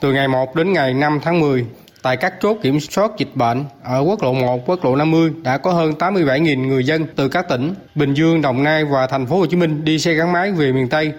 [0.00, 1.66] Từ ngày 1 đến ngày 5 tháng 10,
[2.08, 5.58] Tại các chốt kiểm soát dịch bệnh ở quốc lộ 1, quốc lộ 50 đã
[5.58, 9.38] có hơn 87.000 người dân từ các tỉnh Bình Dương, Đồng Nai và thành phố
[9.38, 11.12] Hồ Chí Minh đi xe gắn máy về miền Tây.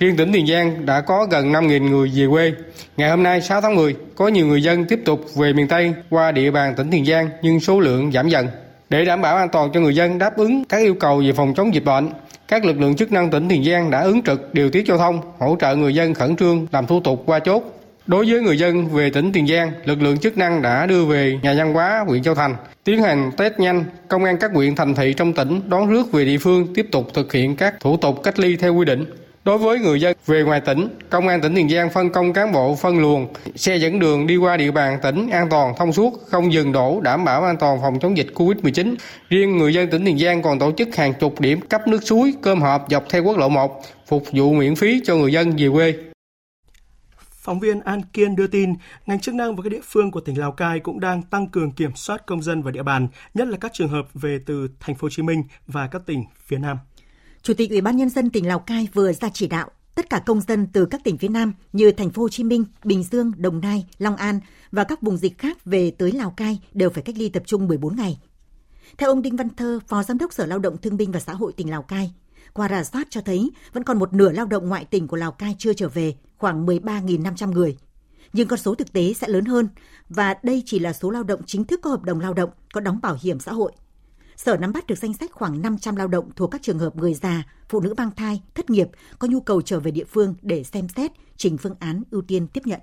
[0.00, 2.52] Riêng tỉnh Tiền Giang đã có gần 5.000 người về quê.
[2.96, 5.94] Ngày hôm nay 6 tháng 10, có nhiều người dân tiếp tục về miền Tây
[6.10, 8.48] qua địa bàn tỉnh Tiền Giang nhưng số lượng giảm dần.
[8.90, 11.54] Để đảm bảo an toàn cho người dân đáp ứng các yêu cầu về phòng
[11.54, 12.10] chống dịch bệnh,
[12.48, 15.20] các lực lượng chức năng tỉnh Tiền Giang đã ứng trực điều tiết giao thông,
[15.38, 17.62] hỗ trợ người dân khẩn trương làm thủ tục qua chốt
[18.06, 21.38] Đối với người dân về tỉnh Tiền Giang, lực lượng chức năng đã đưa về
[21.42, 24.94] nhà văn hóa huyện Châu Thành, tiến hành test nhanh, công an các huyện thành
[24.94, 28.22] thị trong tỉnh đón rước về địa phương tiếp tục thực hiện các thủ tục
[28.22, 29.04] cách ly theo quy định.
[29.44, 32.52] Đối với người dân về ngoài tỉnh, Công an tỉnh Tiền Giang phân công cán
[32.52, 36.20] bộ phân luồng, xe dẫn đường đi qua địa bàn tỉnh an toàn thông suốt,
[36.28, 38.94] không dừng đổ, đảm bảo an toàn phòng chống dịch Covid-19.
[39.30, 42.34] Riêng người dân tỉnh Tiền Giang còn tổ chức hàng chục điểm cấp nước suối,
[42.42, 45.68] cơm hộp dọc theo quốc lộ 1, phục vụ miễn phí cho người dân về
[45.72, 45.94] quê.
[47.44, 48.74] Phóng viên An Kiên đưa tin,
[49.06, 51.72] ngành chức năng và các địa phương của tỉnh Lào Cai cũng đang tăng cường
[51.72, 54.96] kiểm soát công dân và địa bàn, nhất là các trường hợp về từ thành
[54.96, 56.78] phố Hồ Chí Minh và các tỉnh phía Nam.
[57.42, 60.22] Chủ tịch Ủy ban nhân dân tỉnh Lào Cai vừa ra chỉ đạo tất cả
[60.26, 63.32] công dân từ các tỉnh phía Nam như thành phố Hồ Chí Minh, Bình Dương,
[63.36, 64.40] Đồng Nai, Long An
[64.72, 67.68] và các vùng dịch khác về tới Lào Cai đều phải cách ly tập trung
[67.68, 68.18] 14 ngày.
[68.98, 71.32] Theo ông Đinh Văn Thơ, Phó Giám đốc Sở Lao động Thương binh và Xã
[71.32, 72.12] hội tỉnh Lào Cai,
[72.54, 75.32] qua rà soát cho thấy vẫn còn một nửa lao động ngoại tỉnh của Lào
[75.32, 77.76] Cai chưa trở về, khoảng 13.500 người.
[78.32, 79.68] Nhưng con số thực tế sẽ lớn hơn
[80.08, 82.80] và đây chỉ là số lao động chính thức có hợp đồng lao động, có
[82.80, 83.72] đóng bảo hiểm xã hội.
[84.36, 87.14] Sở nắm bắt được danh sách khoảng 500 lao động thuộc các trường hợp người
[87.14, 88.88] già, phụ nữ mang thai, thất nghiệp
[89.18, 92.46] có nhu cầu trở về địa phương để xem xét trình phương án ưu tiên
[92.46, 92.80] tiếp nhận.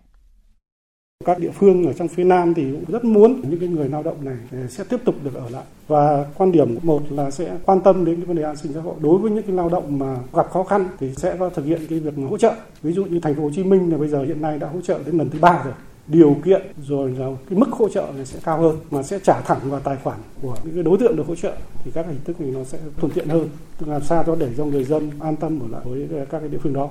[1.25, 4.03] Các địa phương ở trong phía Nam thì cũng rất muốn những cái người lao
[4.03, 5.63] động này à, sẽ tiếp tục được ở lại.
[5.87, 8.81] Và quan điểm một là sẽ quan tâm đến cái vấn đề an sinh xã
[8.81, 8.95] hội.
[9.01, 11.81] Đối với những cái lao động mà gặp khó khăn thì sẽ có thực hiện
[11.89, 12.53] cái việc hỗ trợ.
[12.81, 14.81] Ví dụ như thành phố Hồ Chí Minh là bây giờ hiện nay đã hỗ
[14.81, 15.73] trợ đến lần thứ ba rồi
[16.07, 19.41] điều kiện rồi là cái mức hỗ trợ này sẽ cao hơn mà sẽ trả
[19.41, 21.53] thẳng vào tài khoản của những cái đối tượng được hỗ trợ
[21.83, 24.49] thì các hình thức này nó sẽ thuận tiện hơn tức làm sao cho để
[24.57, 26.89] cho người dân an tâm ở lại với các cái địa phương đó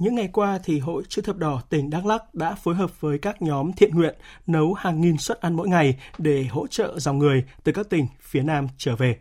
[0.00, 3.18] những ngày qua thì Hội Chữ thập đỏ tỉnh Đắk Lắk đã phối hợp với
[3.18, 4.14] các nhóm thiện nguyện
[4.46, 8.06] nấu hàng nghìn suất ăn mỗi ngày để hỗ trợ dòng người từ các tỉnh
[8.20, 9.16] phía Nam trở về.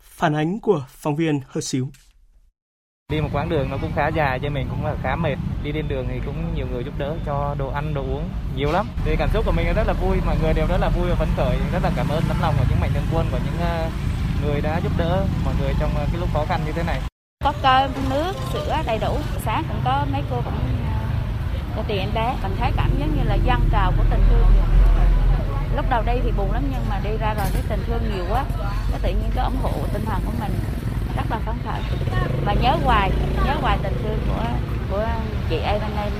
[0.00, 1.88] Phản ánh của phóng viên Hơ Xíu.
[3.12, 5.36] Đi một quãng đường nó cũng khá dài cho mình cũng là khá mệt.
[5.64, 8.72] Đi trên đường thì cũng nhiều người giúp đỡ cho đồ ăn, đồ uống nhiều
[8.72, 8.86] lắm.
[9.04, 11.14] Thì cảm xúc của mình rất là vui, mọi người đều rất là vui và
[11.14, 11.56] phấn khởi.
[11.72, 13.90] Rất là cảm ơn tấm lòng của những mạnh thường quân của những ờ,
[14.44, 17.00] người đã giúp đỡ mọi người trong ờ, cái lúc khó khăn như thế này
[17.44, 19.16] có cơm nước sữa đầy đủ.
[19.44, 21.06] Sáng cũng có mấy cô cũng ờ,
[21.76, 22.36] cho tiền em bé.
[22.42, 24.46] Mình thấy cảm giống như là dân trào của tình thương.
[25.76, 28.24] Lúc đầu đi thì buồn lắm nhưng mà đi ra rồi thấy tình thương nhiều
[28.30, 28.44] quá.
[28.90, 30.52] Cái tự nhiên cái ủng hộ tinh thần của mình
[31.16, 31.80] rất là phấn khởi.
[32.44, 33.10] Và nhớ hoài
[33.46, 34.44] nhớ hoài tình thương của
[34.90, 35.06] của
[35.50, 36.12] chị em anh em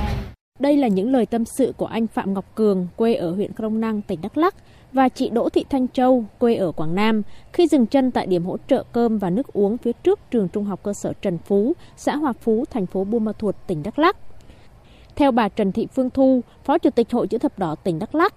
[0.59, 3.81] đây là những lời tâm sự của anh Phạm Ngọc Cường, quê ở huyện Krông
[3.81, 4.55] Năng, tỉnh Đắk Lắk,
[4.99, 8.45] và chị Đỗ Thị Thanh Châu, quê ở Quảng Nam, khi dừng chân tại điểm
[8.45, 11.73] hỗ trợ cơm và nước uống phía trước trường trung học cơ sở Trần Phú,
[11.97, 14.17] xã Hòa Phú, thành phố Buôn Ma Thuột, tỉnh Đắk Lắk.
[15.17, 18.15] Theo bà Trần Thị Phương Thu, Phó Chủ tịch Hội Chữ thập đỏ tỉnh Đắk
[18.15, 18.35] Lắk,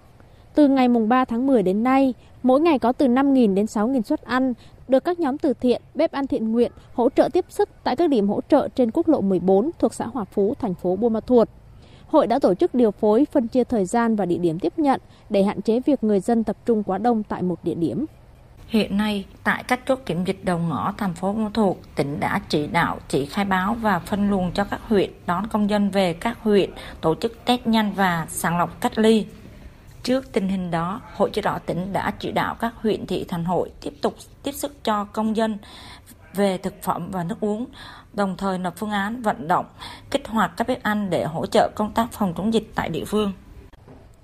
[0.54, 4.02] từ ngày mùng 3 tháng 10 đến nay, mỗi ngày có từ 5.000 đến 6.000
[4.02, 4.54] suất ăn
[4.88, 8.10] được các nhóm từ thiện, bếp ăn thiện nguyện hỗ trợ tiếp sức tại các
[8.10, 11.20] điểm hỗ trợ trên quốc lộ 14 thuộc xã Hòa Phú, thành phố Buôn Ma
[11.20, 11.48] Thuột.
[12.12, 15.00] Hội đã tổ chức điều phối, phân chia thời gian và địa điểm tiếp nhận
[15.30, 18.06] để hạn chế việc người dân tập trung quá đông tại một địa điểm.
[18.68, 22.40] Hiện nay, tại các chốt kiểm dịch đầu ngõ thành phố Buôn Thuộc, tỉnh đã
[22.48, 26.12] chỉ đạo chỉ khai báo và phân luồng cho các huyện đón công dân về
[26.12, 26.70] các huyện
[27.00, 29.26] tổ chức test nhanh và sàng lọc cách ly.
[30.02, 33.44] Trước tình hình đó, Hội chữ đỏ tỉnh đã chỉ đạo các huyện thị thành
[33.44, 35.58] hội tiếp tục tiếp sức cho công dân
[36.34, 37.66] về thực phẩm và nước uống,
[38.12, 39.66] đồng thời lập phương án vận động,
[40.10, 43.04] kích hoạt các bếp ăn để hỗ trợ công tác phòng chống dịch tại địa
[43.04, 43.32] phương.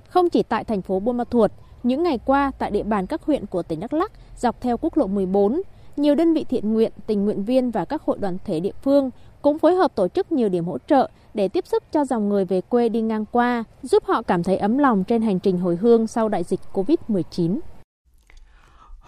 [0.09, 3.23] Không chỉ tại thành phố Buôn Ma Thuột, những ngày qua tại địa bàn các
[3.23, 5.63] huyện của tỉnh Đắk Lắk dọc theo quốc lộ 14,
[5.97, 9.11] nhiều đơn vị thiện nguyện, tình nguyện viên và các hội đoàn thể địa phương
[9.43, 12.45] cũng phối hợp tổ chức nhiều điểm hỗ trợ để tiếp sức cho dòng người
[12.45, 15.77] về quê đi ngang qua, giúp họ cảm thấy ấm lòng trên hành trình hồi
[15.77, 17.59] hương sau đại dịch COVID-19.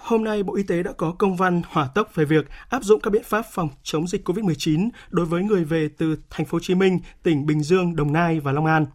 [0.02, 3.00] Hôm nay, Bộ Y tế đã có công văn hỏa tốc về việc áp dụng
[3.00, 6.60] các biện pháp phòng chống dịch COVID-19 đối với người về từ thành phố Hồ
[6.60, 8.86] Chí Minh, tỉnh Bình Dương, Đồng Nai và Long An.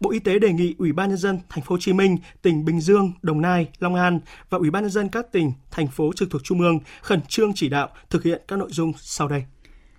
[0.00, 2.64] Bộ Y tế đề nghị Ủy ban nhân dân thành phố Hồ Chí Minh, tỉnh
[2.64, 6.12] Bình Dương, Đồng Nai, Long An và Ủy ban nhân dân các tỉnh, thành phố
[6.16, 9.44] trực thuộc trung ương khẩn trương chỉ đạo thực hiện các nội dung sau đây.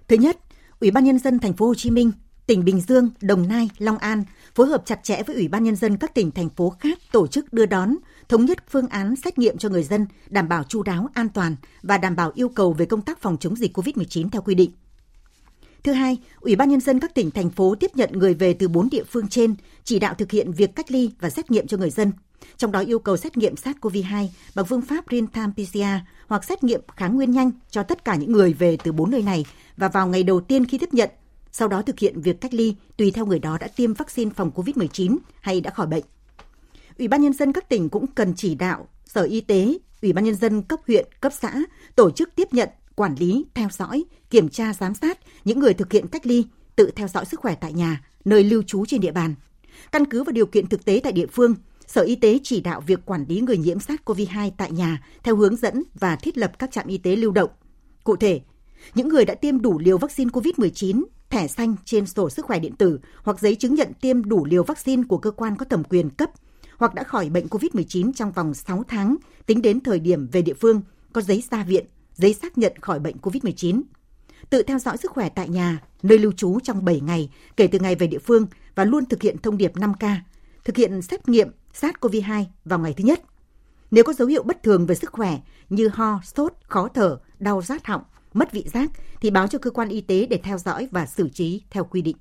[0.07, 0.37] Thứ nhất,
[0.79, 2.11] Ủy ban nhân dân thành phố Hồ Chí Minh,
[2.47, 4.23] tỉnh Bình Dương, Đồng Nai, Long An
[4.55, 7.27] phối hợp chặt chẽ với Ủy ban nhân dân các tỉnh thành phố khác tổ
[7.27, 7.95] chức đưa đón,
[8.29, 11.55] thống nhất phương án xét nghiệm cho người dân, đảm bảo chu đáo, an toàn
[11.83, 14.71] và đảm bảo yêu cầu về công tác phòng chống dịch COVID-19 theo quy định.
[15.83, 18.67] Thứ hai, Ủy ban nhân dân các tỉnh thành phố tiếp nhận người về từ
[18.67, 21.77] 4 địa phương trên, chỉ đạo thực hiện việc cách ly và xét nghiệm cho
[21.77, 22.11] người dân.
[22.57, 26.81] Trong đó yêu cầu xét nghiệm SARS-CoV-2 bằng phương pháp real-time PCR hoặc xét nghiệm
[26.95, 29.45] kháng nguyên nhanh cho tất cả những người về từ 4 nơi này
[29.77, 31.09] và vào ngày đầu tiên khi tiếp nhận,
[31.57, 34.51] sau đó thực hiện việc cách ly tùy theo người đó đã tiêm vaccine phòng
[34.55, 36.03] COVID-19 hay đã khỏi bệnh.
[36.97, 40.23] Ủy ban nhân dân các tỉnh cũng cần chỉ đạo Sở Y tế, Ủy ban
[40.23, 41.53] nhân dân cấp huyện, cấp xã
[41.95, 45.91] tổ chức tiếp nhận, quản lý, theo dõi, kiểm tra giám sát những người thực
[45.91, 49.11] hiện cách ly, tự theo dõi sức khỏe tại nhà, nơi lưu trú trên địa
[49.11, 49.35] bàn.
[49.91, 51.55] Căn cứ vào điều kiện thực tế tại địa phương,
[51.87, 55.55] Sở Y tế chỉ đạo việc quản lý người nhiễm SARS-CoV-2 tại nhà theo hướng
[55.55, 57.49] dẫn và thiết lập các trạm y tế lưu động.
[58.03, 58.41] Cụ thể,
[58.95, 62.75] những người đã tiêm đủ liều vaccine COVID-19, thẻ xanh trên sổ sức khỏe điện
[62.75, 66.09] tử hoặc giấy chứng nhận tiêm đủ liều vaccine của cơ quan có thẩm quyền
[66.09, 66.29] cấp
[66.77, 70.53] hoặc đã khỏi bệnh COVID-19 trong vòng 6 tháng tính đến thời điểm về địa
[70.53, 70.81] phương
[71.13, 73.81] có giấy ra viện, giấy xác nhận khỏi bệnh COVID-19.
[74.49, 77.79] Tự theo dõi sức khỏe tại nhà, nơi lưu trú trong 7 ngày kể từ
[77.79, 80.15] ngày về địa phương và luôn thực hiện thông điệp 5K,
[80.63, 83.21] thực hiện xét nghiệm SARS-CoV-2 vào ngày thứ nhất.
[83.91, 87.61] Nếu có dấu hiệu bất thường về sức khỏe như ho, sốt, khó thở, đau
[87.61, 88.01] rát họng,
[88.35, 88.89] mất vị giác
[89.21, 92.01] thì báo cho cơ quan y tế để theo dõi và xử trí theo quy
[92.01, 92.17] định.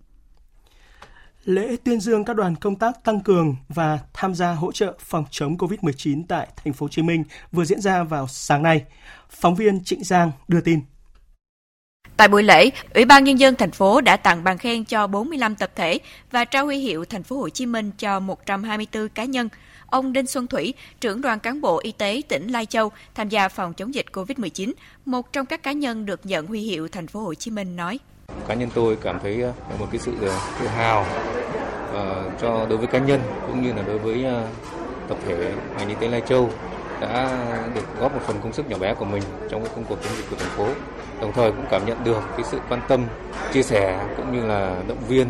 [1.44, 5.24] Lễ tuyên dương các đoàn công tác tăng cường và tham gia hỗ trợ phòng
[5.30, 8.84] chống COVID-19 tại thành phố Hồ Chí Minh vừa diễn ra vào sáng nay.
[9.30, 10.80] Phóng viên Trịnh Giang đưa tin.
[12.16, 15.54] Tại buổi lễ, Ủy ban nhân dân thành phố đã tặng bằng khen cho 45
[15.54, 15.98] tập thể
[16.30, 19.48] và trao huy hiệu thành phố Hồ Chí Minh cho 124 cá nhân.
[19.94, 23.48] Ông Đinh Xuân Thủy, trưởng đoàn cán bộ y tế tỉnh Lai Châu tham gia
[23.48, 24.72] phòng chống dịch COVID-19,
[25.04, 27.98] một trong các cá nhân được nhận huy hiệu thành phố Hồ Chí Minh nói:
[28.48, 32.78] Cá nhân tôi cảm thấy ờ, một cái sự ờ, tự hào uh, cho đối
[32.78, 34.48] với cá nhân cũng như là đối với uh,
[35.08, 36.50] tập thể ngành y tế Lai Châu
[37.00, 37.38] đã
[37.74, 40.16] được góp một phần công sức nhỏ bé của mình trong cái công cuộc chống
[40.16, 40.68] dịch của thành phố.
[41.20, 43.06] Đồng thời cũng cảm nhận được cái sự quan tâm,
[43.52, 45.26] chia sẻ cũng như là động viên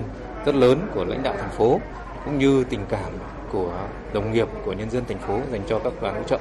[0.46, 1.80] rất lớn của lãnh đạo thành phố
[2.24, 3.12] cũng như tình cảm
[3.54, 3.72] của
[4.12, 6.38] đồng nghiệp của nhân dân thành phố dành cho các đoàn hỗ trợ.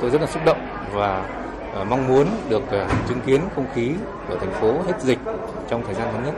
[0.00, 1.28] Tôi rất là xúc động và
[1.74, 3.90] ờ, mong muốn được ờ, chứng kiến không khí
[4.28, 5.18] của thành phố hết dịch
[5.68, 6.34] trong thời gian ngắn nhất.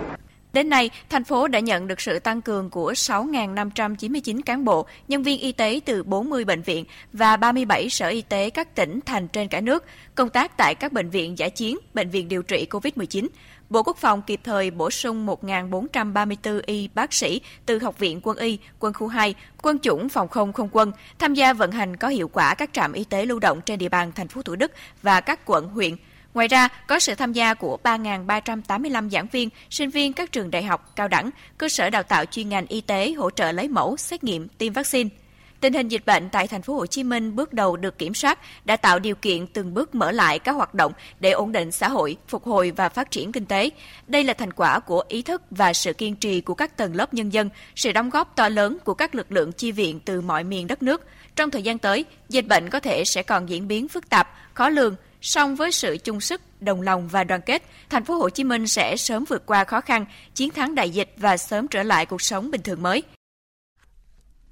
[0.56, 5.22] Đến nay, thành phố đã nhận được sự tăng cường của 6.599 cán bộ, nhân
[5.22, 9.28] viên y tế từ 40 bệnh viện và 37 sở y tế các tỉnh, thành
[9.28, 12.66] trên cả nước, công tác tại các bệnh viện giả chiến, bệnh viện điều trị
[12.70, 13.26] COVID-19.
[13.70, 18.36] Bộ Quốc phòng kịp thời bổ sung 1.434 y bác sĩ từ Học viện Quân
[18.36, 22.08] y, Quân khu 2, Quân chủng Phòng không Không quân tham gia vận hành có
[22.08, 24.72] hiệu quả các trạm y tế lưu động trên địa bàn thành phố Thủ Đức
[25.02, 25.96] và các quận, huyện.
[26.34, 30.62] Ngoài ra, có sự tham gia của 3.385 giảng viên, sinh viên các trường đại
[30.62, 33.96] học, cao đẳng, cơ sở đào tạo chuyên ngành y tế hỗ trợ lấy mẫu,
[33.96, 35.10] xét nghiệm, tiêm vaccine.
[35.60, 38.38] Tình hình dịch bệnh tại thành phố Hồ Chí Minh bước đầu được kiểm soát
[38.64, 41.88] đã tạo điều kiện từng bước mở lại các hoạt động để ổn định xã
[41.88, 43.70] hội, phục hồi và phát triển kinh tế.
[44.06, 47.14] Đây là thành quả của ý thức và sự kiên trì của các tầng lớp
[47.14, 50.44] nhân dân, sự đóng góp to lớn của các lực lượng chi viện từ mọi
[50.44, 51.06] miền đất nước.
[51.36, 54.68] Trong thời gian tới, dịch bệnh có thể sẽ còn diễn biến phức tạp, khó
[54.68, 58.44] lường, song với sự chung sức, đồng lòng và đoàn kết, thành phố Hồ Chí
[58.44, 62.06] Minh sẽ sớm vượt qua khó khăn, chiến thắng đại dịch và sớm trở lại
[62.06, 63.02] cuộc sống bình thường mới.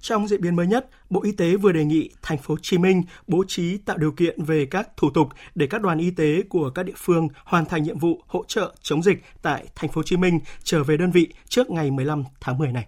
[0.05, 2.79] Trong diễn biến mới nhất, Bộ Y tế vừa đề nghị thành phố Hồ Chí
[2.79, 6.43] Minh bố trí tạo điều kiện về các thủ tục để các đoàn y tế
[6.49, 9.99] của các địa phương hoàn thành nhiệm vụ hỗ trợ chống dịch tại thành phố
[9.99, 12.87] Hồ Chí Minh trở về đơn vị trước ngày 15 tháng 10 này.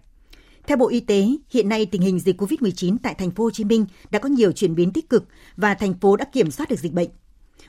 [0.67, 3.65] Theo Bộ Y tế, hiện nay tình hình dịch COVID-19 tại thành phố Hồ Chí
[3.65, 5.25] Minh đã có nhiều chuyển biến tích cực
[5.57, 7.09] và thành phố đã kiểm soát được dịch bệnh.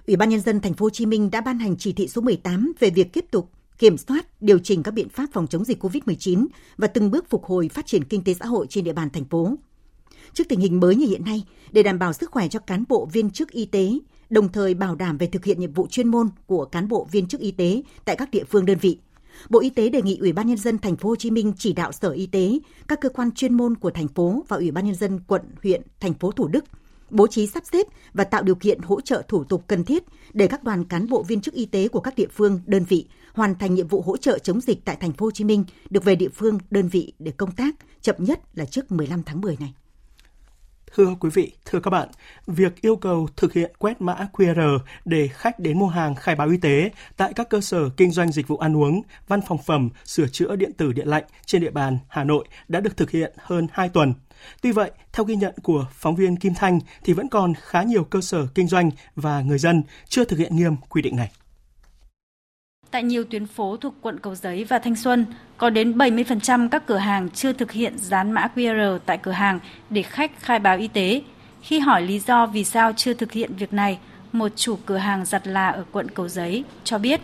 [0.08, 2.22] Ủy ban nhân dân thành phố Hồ Chí Minh đã ban hành chỉ thị số
[2.22, 5.84] 18 về việc tiếp tục kiểm soát, điều chỉnh các biện pháp phòng chống dịch
[5.84, 9.10] COVID-19 và từng bước phục hồi phát triển kinh tế xã hội trên địa bàn
[9.10, 9.56] thành phố.
[10.34, 13.10] Trước tình hình mới như hiện nay, để đảm bảo sức khỏe cho cán bộ
[13.14, 13.92] viên chức y tế,
[14.30, 17.28] đồng thời bảo đảm về thực hiện nhiệm vụ chuyên môn của cán bộ viên
[17.28, 18.98] chức y tế tại các địa phương đơn vị.
[19.50, 21.74] Bộ Y tế đề nghị Ủy ban nhân dân thành phố Hồ Chí Minh chỉ
[21.74, 24.86] đạo Sở Y tế, các cơ quan chuyên môn của thành phố và Ủy ban
[24.86, 26.66] nhân dân quận, huyện, thành phố Thủ Đức
[27.10, 30.48] bố trí sắp xếp và tạo điều kiện hỗ trợ thủ tục cần thiết để
[30.48, 33.06] các đoàn cán bộ viên chức y tế của các địa phương, đơn vị
[33.38, 36.04] hoàn thành nhiệm vụ hỗ trợ chống dịch tại thành phố Hồ Chí Minh được
[36.04, 39.58] về địa phương, đơn vị để công tác chậm nhất là trước 15 tháng 10
[39.60, 39.74] này.
[40.96, 42.10] Thưa quý vị, thưa các bạn,
[42.48, 46.50] việc yêu cầu thực hiện quét mã QR để khách đến mua hàng khai báo
[46.50, 49.90] y tế tại các cơ sở kinh doanh dịch vụ ăn uống, văn phòng phẩm,
[50.06, 53.34] sửa chữa điện tử điện lạnh trên địa bàn Hà Nội đã được thực hiện
[53.38, 54.14] hơn 2 tuần.
[54.62, 58.04] Tuy vậy, theo ghi nhận của phóng viên Kim Thanh thì vẫn còn khá nhiều
[58.04, 61.32] cơ sở kinh doanh và người dân chưa thực hiện nghiêm quy định này.
[62.92, 65.26] Tại nhiều tuyến phố thuộc quận Cầu Giấy và Thanh Xuân,
[65.58, 69.60] có đến 70% các cửa hàng chưa thực hiện dán mã QR tại cửa hàng
[69.90, 71.22] để khách khai báo y tế.
[71.62, 74.00] Khi hỏi lý do vì sao chưa thực hiện việc này,
[74.32, 77.22] một chủ cửa hàng giặt là ở quận Cầu Giấy cho biết.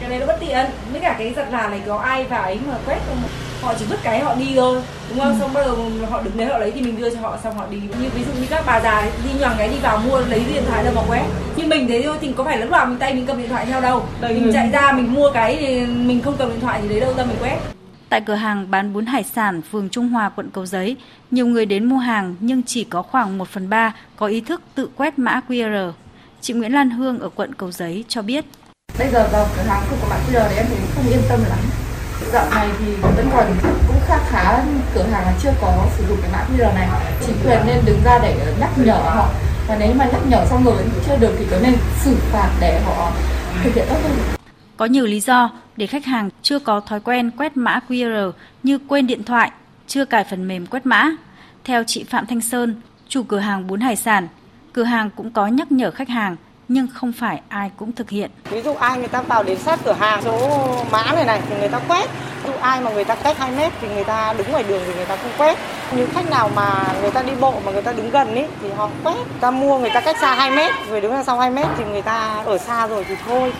[0.00, 2.58] Cái này nó bất tiện, với cả cái giặt là này có ai vào ấy
[2.68, 3.16] mà quét không?
[3.62, 5.32] Họ chỉ vứt cái họ đi thôi, đúng không?
[5.32, 5.36] Ừ.
[5.40, 7.66] Xong bắt đầu họ đứng đấy họ lấy thì mình đưa cho họ xong họ
[7.70, 7.76] đi.
[7.76, 10.62] Như ví dụ như các bà già đi nhòn cái đi vào mua lấy điện
[10.68, 11.22] thoại đâu mà quét.
[11.56, 13.66] Như mình thế thôi thì có phải lúc nào mình tay mình cầm điện thoại
[13.66, 14.06] theo đâu.
[14.20, 17.00] Đấy, mình chạy ra mình mua cái thì mình không cầm điện thoại thì lấy
[17.00, 17.58] đâu ra mình quét.
[18.08, 20.96] Tại cửa hàng bán bún hải sản phường Trung Hòa, quận Cầu Giấy,
[21.30, 24.62] nhiều người đến mua hàng nhưng chỉ có khoảng 1 phần 3 có ý thức
[24.74, 25.92] tự quét mã QR.
[26.40, 28.44] Chị Nguyễn Lan Hương ở quận Cầu Giấy cho biết.
[28.98, 31.40] Bây giờ vào cửa hàng không có mã QR thì em thấy không yên tâm
[31.48, 31.58] lắm.
[32.32, 33.46] Dạo này thì vẫn còn
[33.88, 36.88] cũng khá khá cửa hàng là chưa có sử dụng cái mã QR này.
[37.26, 39.28] Chính quyền nên đứng ra để nhắc nhở họ.
[39.68, 42.80] Và nếu mà nhắc nhở xong rồi chưa được thì có nên xử phạt để
[42.80, 43.12] họ
[43.64, 44.12] thực hiện tốt hơn.
[44.76, 48.32] Có nhiều lý do để khách hàng chưa có thói quen quét mã QR
[48.62, 49.50] như quên điện thoại,
[49.86, 51.10] chưa cài phần mềm quét mã.
[51.64, 54.28] Theo chị Phạm Thanh Sơn, chủ cửa hàng bún hải sản,
[54.72, 56.36] cửa hàng cũng có nhắc nhở khách hàng
[56.68, 58.30] nhưng không phải ai cũng thực hiện.
[58.50, 61.56] Ví dụ ai người ta vào đến sát cửa hàng số mã này này thì
[61.60, 62.10] người ta quét.
[62.44, 64.82] Ví dụ ai mà người ta cách 2 mét thì người ta đứng ngoài đường
[64.86, 65.58] thì người ta không quét.
[65.92, 68.68] Những khách nào mà người ta đi bộ mà người ta đứng gần ý thì
[68.76, 69.14] họ quét.
[69.14, 71.66] Người ta mua người ta cách xa 2 mét, người đứng ra sau 2 mét
[71.78, 73.52] thì người ta ở xa rồi thì thôi.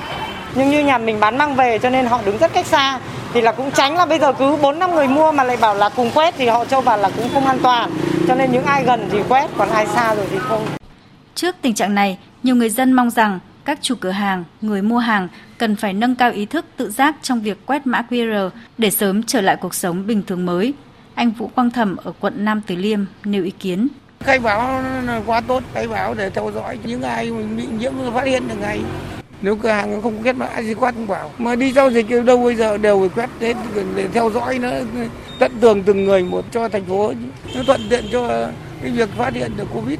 [0.54, 2.98] Nhưng như nhà mình bán mang về cho nên họ đứng rất cách xa
[3.32, 5.74] thì là cũng tránh là bây giờ cứ 4 năm người mua mà lại bảo
[5.74, 7.90] là cùng quét thì họ cho vào là cũng không an toàn.
[8.28, 10.66] Cho nên những ai gần thì quét còn ai xa rồi thì không.
[11.34, 14.98] Trước tình trạng này, nhiều người dân mong rằng các chủ cửa hàng, người mua
[14.98, 15.28] hàng
[15.58, 19.22] cần phải nâng cao ý thức tự giác trong việc quét mã QR để sớm
[19.22, 20.74] trở lại cuộc sống bình thường mới.
[21.14, 23.88] Anh Vũ Quang Thẩm ở quận Nam Từ Liêm nêu ý kiến.
[24.20, 24.84] Khai báo
[25.26, 28.80] quá tốt, khai báo để theo dõi những ai bị nhiễm phát hiện được ngay.
[29.42, 32.44] Nếu cửa hàng không quét mã gì quát không bảo, Mà đi giao dịch đâu
[32.44, 33.56] bây giờ đều phải quét hết
[33.96, 34.68] để theo dõi nó
[35.38, 37.12] tận tường từng người một cho thành phố.
[37.54, 38.48] Nó thuận tiện cho
[38.82, 39.98] cái việc phát hiện được Covid.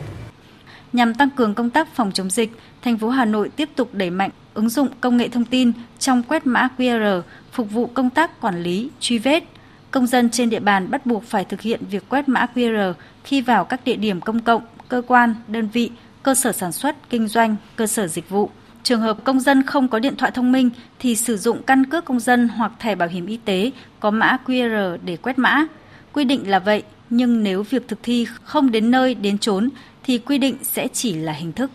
[0.96, 2.50] Nhằm tăng cường công tác phòng chống dịch,
[2.82, 6.22] thành phố Hà Nội tiếp tục đẩy mạnh ứng dụng công nghệ thông tin trong
[6.22, 9.44] quét mã QR phục vụ công tác quản lý, truy vết.
[9.90, 12.92] Công dân trên địa bàn bắt buộc phải thực hiện việc quét mã QR
[13.24, 15.90] khi vào các địa điểm công cộng, cơ quan, đơn vị,
[16.22, 18.50] cơ sở sản xuất, kinh doanh, cơ sở dịch vụ.
[18.82, 22.04] Trường hợp công dân không có điện thoại thông minh thì sử dụng căn cước
[22.04, 25.66] công dân hoặc thẻ bảo hiểm y tế có mã QR để quét mã.
[26.12, 29.68] Quy định là vậy, nhưng nếu việc thực thi không đến nơi đến chốn
[30.06, 31.70] thì quy định sẽ chỉ là hình thức.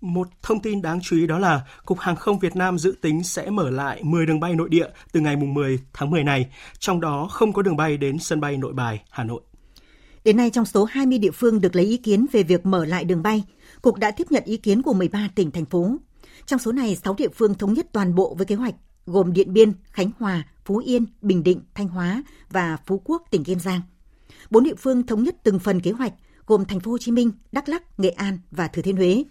[0.00, 3.24] Một thông tin đáng chú ý đó là Cục Hàng không Việt Nam dự tính
[3.24, 6.46] sẽ mở lại 10 đường bay nội địa từ ngày 10 tháng 10 này,
[6.78, 9.40] trong đó không có đường bay đến sân bay Nội Bài, Hà Nội.
[10.24, 13.04] Đến nay, trong số 20 địa phương được lấy ý kiến về việc mở lại
[13.04, 13.44] đường bay,
[13.82, 15.96] Cục đã tiếp nhận ý kiến của 13 tỉnh, thành phố.
[16.46, 18.74] Trong số này, 6 địa phương thống nhất toàn bộ với kế hoạch,
[19.06, 23.44] gồm Điện Biên, Khánh Hòa, Phú Yên, Bình Định, Thanh Hóa và Phú Quốc, tỉnh
[23.44, 23.80] Kiên Giang.
[24.50, 26.12] Bốn địa phương thống nhất từng phần kế hoạch,
[26.50, 29.24] gồm Thành phố Hồ Chí Minh, Đắk Lắk, Nghệ An và Thừa Thiên Huế.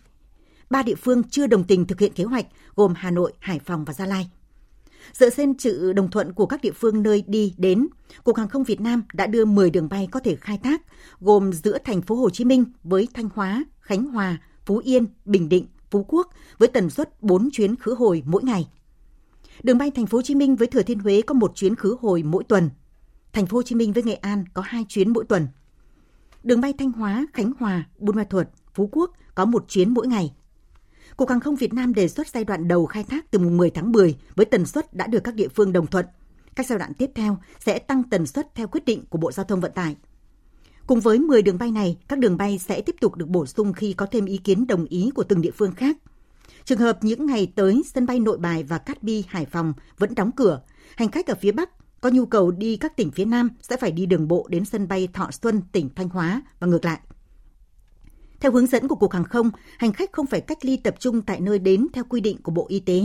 [0.70, 3.86] Ba địa phương chưa đồng tình thực hiện kế hoạch gồm Hà Nội, Hải Phòng
[3.86, 4.30] và Gia Lai.
[5.14, 7.88] Dựa trên sự đồng thuận của các địa phương nơi đi đến,
[8.24, 10.82] Cục Hàng không Việt Nam đã đưa 10 đường bay có thể khai thác,
[11.20, 15.50] gồm giữa thành phố Hồ Chí Minh với Thanh Hóa, Khánh Hòa, Phú Yên, Bình
[15.50, 18.68] Định, Phú Quốc với tần suất 4 chuyến khứ hồi mỗi ngày.
[19.64, 21.98] Đường bay thành phố Hồ Chí Minh với Thừa Thiên Huế có một chuyến khứ
[22.02, 22.70] hồi mỗi tuần.
[23.34, 25.48] Thành phố Hồ Chí Minh với Nghệ An có hai chuyến mỗi tuần.
[26.50, 30.08] Đường bay Thanh Hóa, Khánh Hòa, Buôn Ma Thuột, Phú Quốc có một chuyến mỗi
[30.08, 30.34] ngày.
[31.18, 33.70] Cục Hàng không Việt Nam đề xuất giai đoạn đầu khai thác từ mùng 10
[33.70, 36.06] tháng 10 với tần suất đã được các địa phương đồng thuận.
[36.56, 39.44] Các giai đoạn tiếp theo sẽ tăng tần suất theo quyết định của Bộ Giao
[39.44, 39.96] thông Vận tải.
[40.88, 43.74] Cùng với 10 đường bay này, các đường bay sẽ tiếp tục được bổ sung
[43.74, 45.98] khi có thêm ý kiến đồng ý của từng địa phương khác.
[46.66, 50.16] Trường hợp những ngày tới sân bay Nội Bài và Cát Bi, Hải Phòng vẫn
[50.16, 50.62] đóng cửa,
[50.96, 51.70] hành khách ở phía Bắc
[52.02, 54.88] có nhu cầu đi các tỉnh phía Nam sẽ phải đi đường bộ đến sân
[54.88, 57.00] bay Thọ Xuân, tỉnh Thanh Hóa và ngược lại.
[58.40, 61.22] Theo hướng dẫn của Cục Hàng không, hành khách không phải cách ly tập trung
[61.22, 63.04] tại nơi đến theo quy định của Bộ Y tế.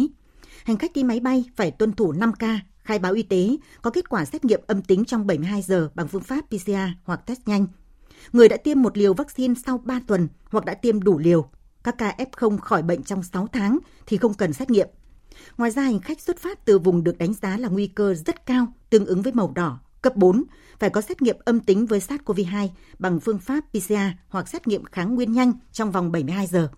[0.65, 4.09] Hành khách đi máy bay phải tuân thủ 5K, khai báo y tế, có kết
[4.09, 6.71] quả xét nghiệm âm tính trong 72 giờ bằng phương pháp PCR
[7.05, 7.67] hoặc test nhanh.
[8.33, 11.49] Người đã tiêm một liều vaccine sau 3 tuần hoặc đã tiêm đủ liều.
[11.85, 14.89] Các ca F0 khỏi bệnh trong 6 tháng thì không cần xét nghiệm.
[15.57, 18.47] Ngoài ra, hành khách xuất phát từ vùng được đánh giá là nguy cơ rất
[18.47, 20.45] cao, tương ứng với màu đỏ, cấp 4,
[20.79, 22.69] phải có xét nghiệm âm tính với SARS-CoV-2
[22.99, 23.95] bằng phương pháp PCR
[24.29, 26.69] hoặc xét nghiệm kháng nguyên nhanh trong vòng 72 giờ.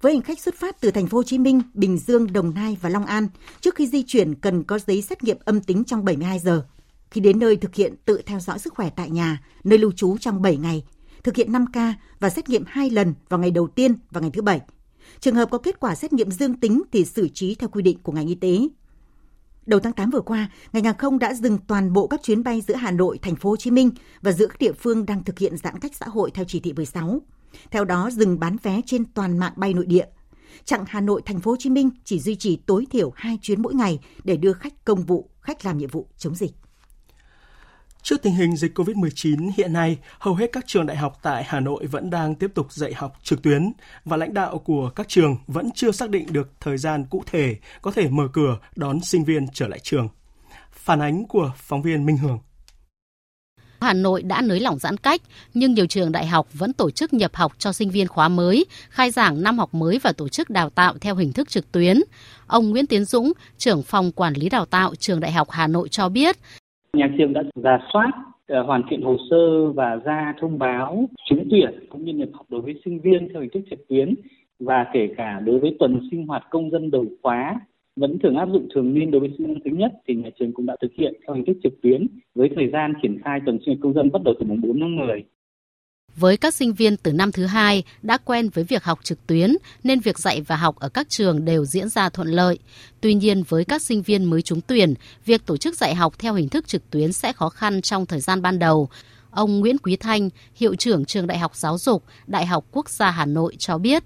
[0.00, 2.76] Với hành khách xuất phát từ thành phố Hồ Chí Minh, Bình Dương, Đồng Nai
[2.80, 3.28] và Long An,
[3.60, 6.66] trước khi di chuyển cần có giấy xét nghiệm âm tính trong 72 giờ.
[7.10, 10.18] Khi đến nơi thực hiện tự theo dõi sức khỏe tại nhà, nơi lưu trú
[10.18, 10.84] trong 7 ngày,
[11.24, 14.42] thực hiện 5K và xét nghiệm 2 lần vào ngày đầu tiên và ngày thứ
[14.42, 14.60] bảy.
[15.20, 17.98] Trường hợp có kết quả xét nghiệm dương tính thì xử trí theo quy định
[18.02, 18.58] của ngành y tế.
[19.66, 22.60] Đầu tháng 8 vừa qua, ngành hàng không đã dừng toàn bộ các chuyến bay
[22.60, 23.90] giữa Hà Nội, thành phố Hồ Chí Minh
[24.22, 26.72] và giữa các địa phương đang thực hiện giãn cách xã hội theo chỉ thị
[26.72, 27.22] 16.
[27.70, 30.06] Theo đó, dừng bán vé trên toàn mạng bay nội địa.
[30.64, 33.62] Chặng Hà Nội thành phố Hồ Chí Minh chỉ duy trì tối thiểu 2 chuyến
[33.62, 36.52] mỗi ngày để đưa khách công vụ, khách làm nhiệm vụ chống dịch.
[38.08, 41.60] Trước tình hình dịch COVID-19 hiện nay, hầu hết các trường đại học tại Hà
[41.60, 43.72] Nội vẫn đang tiếp tục dạy học trực tuyến
[44.04, 47.56] và lãnh đạo của các trường vẫn chưa xác định được thời gian cụ thể
[47.82, 50.08] có thể mở cửa đón sinh viên trở lại trường.
[50.72, 52.38] Phản ánh của phóng viên Minh Hường.
[53.80, 55.22] Hà Nội đã nới lỏng giãn cách,
[55.54, 58.66] nhưng nhiều trường đại học vẫn tổ chức nhập học cho sinh viên khóa mới,
[58.90, 62.00] khai giảng năm học mới và tổ chức đào tạo theo hình thức trực tuyến.
[62.46, 65.88] Ông Nguyễn Tiến Dũng, trưởng phòng quản lý đào tạo trường Đại học Hà Nội
[65.88, 66.38] cho biết,
[66.98, 68.10] nhà trường đã giả soát
[68.46, 72.46] ờ, hoàn thiện hồ sơ và ra thông báo, trúng tuyển cũng như nhập học
[72.48, 74.14] đối với sinh viên theo hình thức trực tuyến.
[74.60, 77.60] Và kể cả đối với tuần sinh hoạt công dân đầu khóa,
[77.96, 80.52] vẫn thường áp dụng thường niên đối với sinh viên thứ nhất thì nhà trường
[80.52, 83.58] cũng đã thực hiện theo hình thức trực tuyến với thời gian triển khai tuần
[83.66, 85.24] sinh hoạt công dân bắt đầu từ mùng 4 tháng 10
[86.20, 89.50] với các sinh viên từ năm thứ hai đã quen với việc học trực tuyến
[89.84, 92.58] nên việc dạy và học ở các trường đều diễn ra thuận lợi.
[93.00, 94.94] Tuy nhiên với các sinh viên mới trúng tuyển,
[95.24, 98.20] việc tổ chức dạy học theo hình thức trực tuyến sẽ khó khăn trong thời
[98.20, 98.88] gian ban đầu.
[99.30, 103.10] Ông Nguyễn Quý Thanh, hiệu trưởng trường Đại học Giáo dục, Đại học Quốc gia
[103.10, 104.02] Hà Nội cho biết.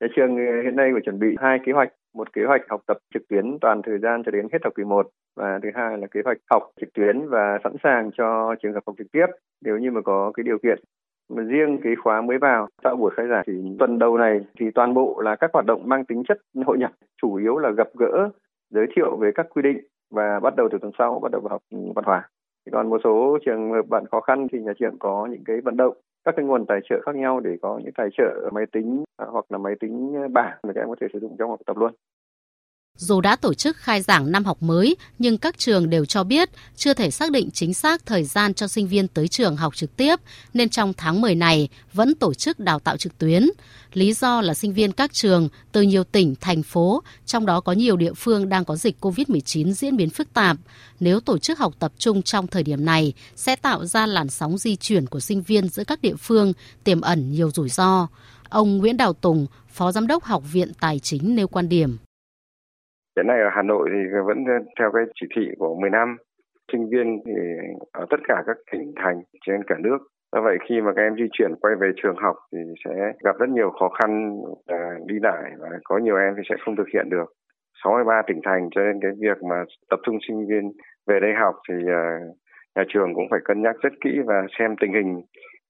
[0.00, 3.28] Trường hiện nay phải chuẩn bị hai kế hoạch một kế hoạch học tập trực
[3.28, 6.20] tuyến toàn thời gian cho đến hết học kỳ 1 và thứ hai là kế
[6.24, 9.26] hoạch học trực tuyến và sẵn sàng cho trường hợp học trực tiếp
[9.64, 10.78] nếu như mà có cái điều kiện.
[11.34, 14.70] Mà riêng cái khóa mới vào sau buổi khai giảng thì tuần đầu này thì
[14.70, 16.90] toàn bộ là các hoạt động mang tính chất hội nhập,
[17.22, 18.30] chủ yếu là gặp gỡ,
[18.70, 19.78] giới thiệu về các quy định
[20.10, 21.62] và bắt đầu từ tuần sau bắt đầu vào học
[21.94, 22.28] văn hóa.
[22.72, 25.76] Còn một số trường hợp bạn khó khăn thì nhà trường có những cái vận
[25.76, 25.96] động
[26.26, 29.26] các cái nguồn tài trợ khác nhau để có những tài trợ máy tính à,
[29.30, 31.76] hoặc là máy tính bảng để các em có thể sử dụng trong học tập
[31.76, 31.92] luôn.
[32.98, 36.50] Dù đã tổ chức khai giảng năm học mới, nhưng các trường đều cho biết
[36.76, 39.96] chưa thể xác định chính xác thời gian cho sinh viên tới trường học trực
[39.96, 40.20] tiếp,
[40.54, 43.50] nên trong tháng 10 này vẫn tổ chức đào tạo trực tuyến.
[43.92, 47.72] Lý do là sinh viên các trường từ nhiều tỉnh, thành phố, trong đó có
[47.72, 50.56] nhiều địa phương đang có dịch COVID-19 diễn biến phức tạp.
[51.00, 54.58] Nếu tổ chức học tập trung trong thời điểm này, sẽ tạo ra làn sóng
[54.58, 56.52] di chuyển của sinh viên giữa các địa phương,
[56.84, 58.08] tiềm ẩn nhiều rủi ro.
[58.48, 61.98] Ông Nguyễn Đào Tùng, Phó Giám đốc Học viện Tài chính nêu quan điểm.
[63.16, 64.38] Hiện nay ở Hà Nội thì vẫn
[64.78, 66.16] theo cái chỉ thị của 10 năm,
[66.72, 67.32] sinh viên thì
[67.92, 69.98] ở tất cả các tỉnh thành trên cả nước.
[70.32, 73.36] Do vậy khi mà các em di chuyển quay về trường học thì sẽ gặp
[73.38, 76.88] rất nhiều khó khăn à, đi lại và có nhiều em thì sẽ không thực
[76.94, 77.32] hiện được.
[77.84, 80.72] 63 tỉnh thành cho nên cái việc mà tập trung sinh viên
[81.06, 82.18] về đây học thì à,
[82.76, 85.22] nhà trường cũng phải cân nhắc rất kỹ và xem tình hình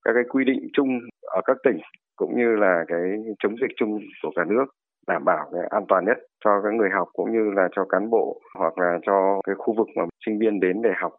[0.04, 1.78] các cái quy định chung ở các tỉnh
[2.16, 3.00] cũng như là cái
[3.38, 4.64] chống dịch chung của cả nước
[5.06, 8.10] đảm bảo cái an toàn nhất cho các người học cũng như là cho cán
[8.10, 11.12] bộ hoặc là cho cái khu vực mà sinh viên đến để học.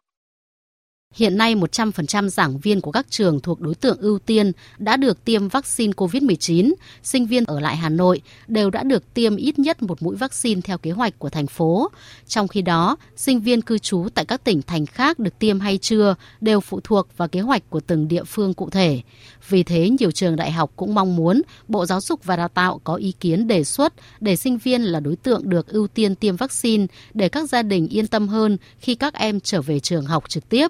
[1.18, 5.24] Hiện nay 100% giảng viên của các trường thuộc đối tượng ưu tiên đã được
[5.24, 6.74] tiêm vaccine COVID-19.
[7.02, 10.60] Sinh viên ở lại Hà Nội đều đã được tiêm ít nhất một mũi vaccine
[10.60, 11.90] theo kế hoạch của thành phố.
[12.26, 15.78] Trong khi đó, sinh viên cư trú tại các tỉnh thành khác được tiêm hay
[15.78, 19.00] chưa đều phụ thuộc vào kế hoạch của từng địa phương cụ thể.
[19.48, 22.80] Vì thế, nhiều trường đại học cũng mong muốn Bộ Giáo dục và Đào tạo
[22.84, 26.36] có ý kiến đề xuất để sinh viên là đối tượng được ưu tiên tiêm
[26.36, 30.24] vaccine để các gia đình yên tâm hơn khi các em trở về trường học
[30.28, 30.68] trực tiếp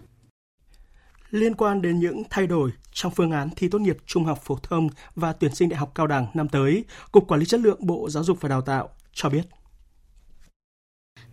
[1.30, 4.58] liên quan đến những thay đổi trong phương án thi tốt nghiệp trung học phổ
[4.62, 7.86] thông và tuyển sinh đại học cao đẳng năm tới, Cục Quản lý Chất lượng
[7.86, 9.42] Bộ Giáo dục và Đào tạo cho biết.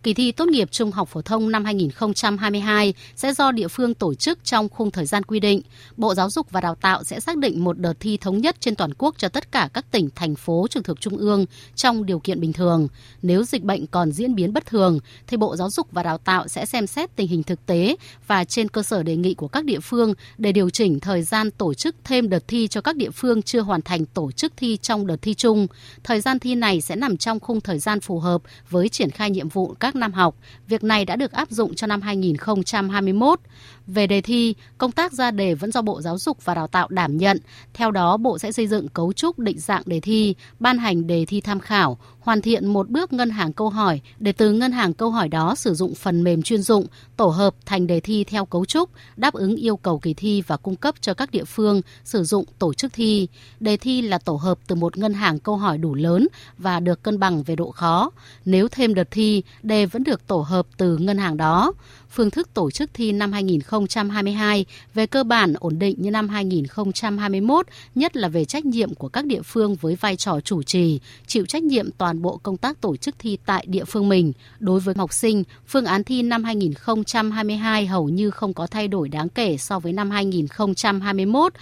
[0.06, 4.14] Kỳ thi tốt nghiệp trung học phổ thông năm 2022 sẽ do địa phương tổ
[4.14, 5.60] chức trong khung thời gian quy định.
[5.96, 8.74] Bộ Giáo dục và Đào tạo sẽ xác định một đợt thi thống nhất trên
[8.74, 12.18] toàn quốc cho tất cả các tỉnh, thành phố trực thuộc trung ương trong điều
[12.18, 12.88] kiện bình thường.
[13.22, 16.48] Nếu dịch bệnh còn diễn biến bất thường, thì Bộ Giáo dục và Đào tạo
[16.48, 17.96] sẽ xem xét tình hình thực tế
[18.26, 21.50] và trên cơ sở đề nghị của các địa phương để điều chỉnh thời gian
[21.50, 24.78] tổ chức thêm đợt thi cho các địa phương chưa hoàn thành tổ chức thi
[24.82, 25.66] trong đợt thi chung.
[26.04, 29.30] Thời gian thi này sẽ nằm trong khung thời gian phù hợp với triển khai
[29.30, 30.36] nhiệm vụ các năm học.
[30.68, 33.40] Việc này đã được áp dụng cho năm 2021.
[33.86, 36.88] Về đề thi, công tác ra đề vẫn do Bộ Giáo dục và Đào tạo
[36.90, 37.38] đảm nhận.
[37.74, 41.24] Theo đó, Bộ sẽ xây dựng cấu trúc định dạng đề thi, ban hành đề
[41.24, 44.94] thi tham khảo, hoàn thiện một bước ngân hàng câu hỏi để từ ngân hàng
[44.94, 48.44] câu hỏi đó sử dụng phần mềm chuyên dụng, tổ hợp thành đề thi theo
[48.44, 51.80] cấu trúc, đáp ứng yêu cầu kỳ thi và cung cấp cho các địa phương
[52.04, 53.28] sử dụng tổ chức thi.
[53.60, 56.28] Đề thi là tổ hợp từ một ngân hàng câu hỏi đủ lớn
[56.58, 58.10] và được cân bằng về độ khó.
[58.44, 61.72] Nếu thêm đợt thi, đề vẫn được tổ hợp từ ngân hàng đó
[62.10, 67.66] phương thức tổ chức thi năm 2022 về cơ bản ổn định như năm 2021,
[67.94, 71.46] nhất là về trách nhiệm của các địa phương với vai trò chủ trì, chịu
[71.46, 74.32] trách nhiệm toàn bộ công tác tổ chức thi tại địa phương mình.
[74.58, 79.08] Đối với học sinh, phương án thi năm 2022 hầu như không có thay đổi
[79.08, 81.52] đáng kể so với năm 2021.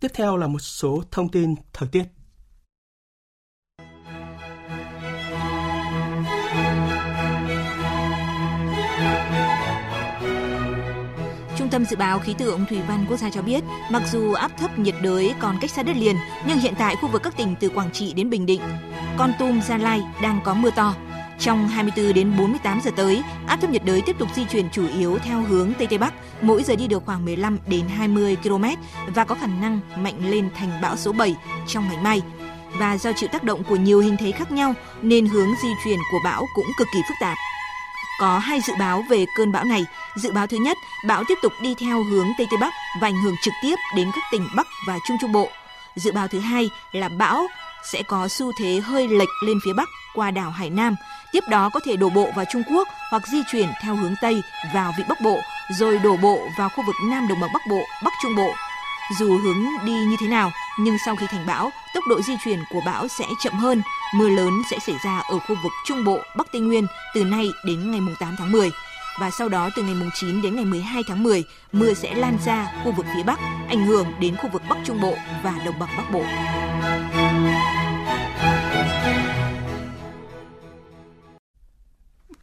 [0.00, 2.17] Tiếp theo là một số thông tin thời tiết.
[11.68, 14.50] Trung tâm Dự báo Khí tượng Thủy văn Quốc gia cho biết, mặc dù áp
[14.58, 16.16] thấp nhiệt đới còn cách xa đất liền,
[16.46, 18.60] nhưng hiện tại khu vực các tỉnh từ Quảng Trị đến Bình Định,
[19.18, 20.94] Con Tum, Gia Lai đang có mưa to.
[21.38, 24.86] Trong 24 đến 48 giờ tới, áp thấp nhiệt đới tiếp tục di chuyển chủ
[24.98, 28.64] yếu theo hướng Tây Tây Bắc, mỗi giờ đi được khoảng 15 đến 20 km
[29.14, 32.22] và có khả năng mạnh lên thành bão số 7 trong ngày mai.
[32.78, 35.98] Và do chịu tác động của nhiều hình thế khác nhau nên hướng di chuyển
[36.12, 37.38] của bão cũng cực kỳ phức tạp.
[38.20, 39.84] Có hai dự báo về cơn bão này.
[40.16, 43.22] Dự báo thứ nhất, bão tiếp tục đi theo hướng Tây Tây Bắc và ảnh
[43.22, 45.48] hưởng trực tiếp đến các tỉnh Bắc và Trung Trung Bộ.
[45.96, 47.46] Dự báo thứ hai là bão
[47.92, 50.96] sẽ có xu thế hơi lệch lên phía Bắc qua đảo Hải Nam,
[51.32, 54.42] tiếp đó có thể đổ bộ vào Trung Quốc hoặc di chuyển theo hướng Tây
[54.74, 55.40] vào vịnh Bắc Bộ,
[55.70, 58.54] rồi đổ bộ vào khu vực Nam Đồng bằng Bắc Bộ, Bắc Trung Bộ.
[59.10, 62.58] Dù hướng đi như thế nào, nhưng sau khi thành bão, tốc độ di chuyển
[62.70, 63.82] của bão sẽ chậm hơn.
[64.14, 67.50] Mưa lớn sẽ xảy ra ở khu vực Trung Bộ, Bắc Tây Nguyên từ nay
[67.64, 68.70] đến ngày 8 tháng 10.
[69.20, 72.72] Và sau đó từ ngày 9 đến ngày 12 tháng 10, mưa sẽ lan ra
[72.84, 73.38] khu vực phía Bắc,
[73.68, 76.22] ảnh hưởng đến khu vực Bắc Trung Bộ và Đồng bằng Bắc Bộ.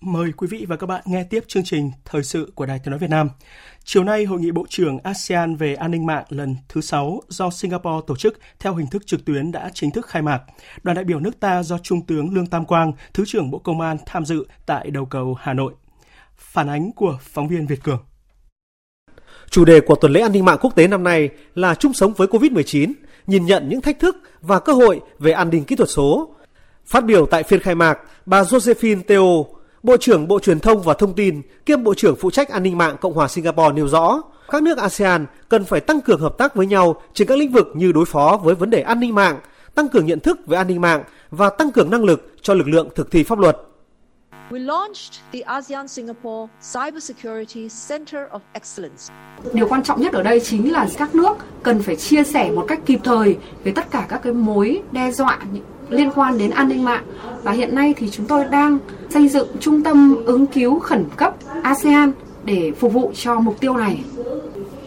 [0.06, 2.92] Mời quý vị và các bạn nghe tiếp chương trình Thời sự của Đài Tiếng
[2.92, 3.30] Nói Việt Nam.
[3.84, 7.50] Chiều nay, Hội nghị Bộ trưởng ASEAN về an ninh mạng lần thứ 6 do
[7.50, 10.42] Singapore tổ chức theo hình thức trực tuyến đã chính thức khai mạc.
[10.84, 13.82] Đoàn đại biểu nước ta do Trung tướng Lương Tam Quang, Thứ trưởng Bộ Công
[13.82, 15.74] an tham dự tại đầu cầu Hà Nội.
[16.36, 18.04] Phản ánh của phóng viên Việt Cường.
[19.50, 22.14] Chủ đề của tuần lễ an ninh mạng quốc tế năm nay là chung sống
[22.14, 22.94] với COVID-19,
[23.28, 26.36] nhìn nhận những thách thức và cơ hội về an ninh kỹ thuật số.
[26.86, 29.46] Phát biểu tại phiên khai mạc, bà Josephine Teo,
[29.86, 32.78] Bộ trưởng Bộ Truyền thông và Thông tin kiêm Bộ trưởng phụ trách an ninh
[32.78, 36.56] mạng Cộng hòa Singapore nêu rõ, các nước ASEAN cần phải tăng cường hợp tác
[36.56, 39.40] với nhau trên các lĩnh vực như đối phó với vấn đề an ninh mạng,
[39.76, 42.68] tăng cường nhận thức về an ninh mạng và tăng cường năng lực cho lực
[42.68, 43.58] lượng thực thi pháp luật.
[44.50, 49.14] We launched the ASEAN Singapore Cybersecurity Center of Excellence.
[49.54, 52.66] Điều quan trọng nhất ở đây chính là các nước cần phải chia sẻ một
[52.68, 55.40] cách kịp thời về tất cả các cái mối đe dọa
[55.90, 57.04] liên quan đến an ninh mạng
[57.44, 58.78] và hiện nay thì chúng tôi đang
[59.10, 62.12] xây dựng trung tâm ứng cứu khẩn cấp ASEAN
[62.46, 64.04] để phục vụ cho mục tiêu này.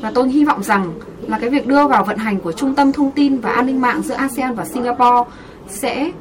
[0.00, 0.92] Và tôi hy vọng rằng
[1.26, 3.80] là cái việc đưa vào vận hành của trung tâm thông tin và an ninh
[3.80, 5.30] mạng giữa ASEAN và Singapore
[5.68, 6.12] sẽ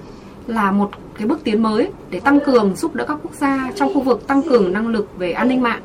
[0.48, 3.94] là một cái bước tiến mới để tăng cường giúp đỡ các quốc gia trong
[3.94, 5.82] khu vực tăng cường năng lực về an ninh mạng.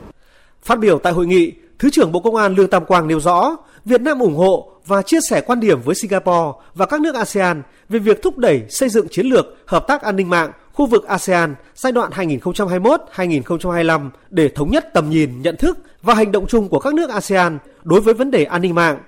[0.62, 3.56] Phát biểu tại hội nghị, Thứ trưởng Bộ Công an Lương Tam Quang nêu rõ,
[3.84, 7.62] Việt Nam ủng hộ và chia sẻ quan điểm với Singapore và các nước ASEAN
[7.88, 11.06] về việc thúc đẩy xây dựng chiến lược hợp tác an ninh mạng khu vực
[11.06, 16.68] ASEAN giai đoạn 2021-2025 để thống nhất tầm nhìn, nhận thức và hành động chung
[16.68, 18.98] của các nước ASEAN đối với vấn đề an ninh mạng,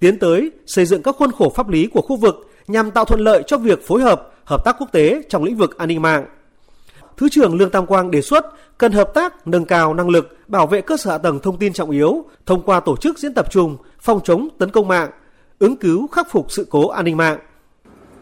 [0.00, 3.20] tiến tới xây dựng các khuôn khổ pháp lý của khu vực nhằm tạo thuận
[3.20, 6.24] lợi cho việc phối hợp, hợp tác quốc tế trong lĩnh vực an ninh mạng.
[7.16, 8.46] Thứ trưởng Lương Tam Quang đề xuất
[8.78, 11.72] cần hợp tác nâng cao năng lực bảo vệ cơ sở hạ tầng thông tin
[11.72, 15.10] trọng yếu thông qua tổ chức diễn tập chung phòng chống tấn công mạng,
[15.58, 17.38] ứng cứu khắc phục sự cố an ninh mạng.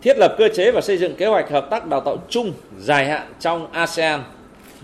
[0.03, 3.07] Thiết lập cơ chế và xây dựng kế hoạch hợp tác đào tạo chung dài
[3.07, 4.23] hạn trong ASEAN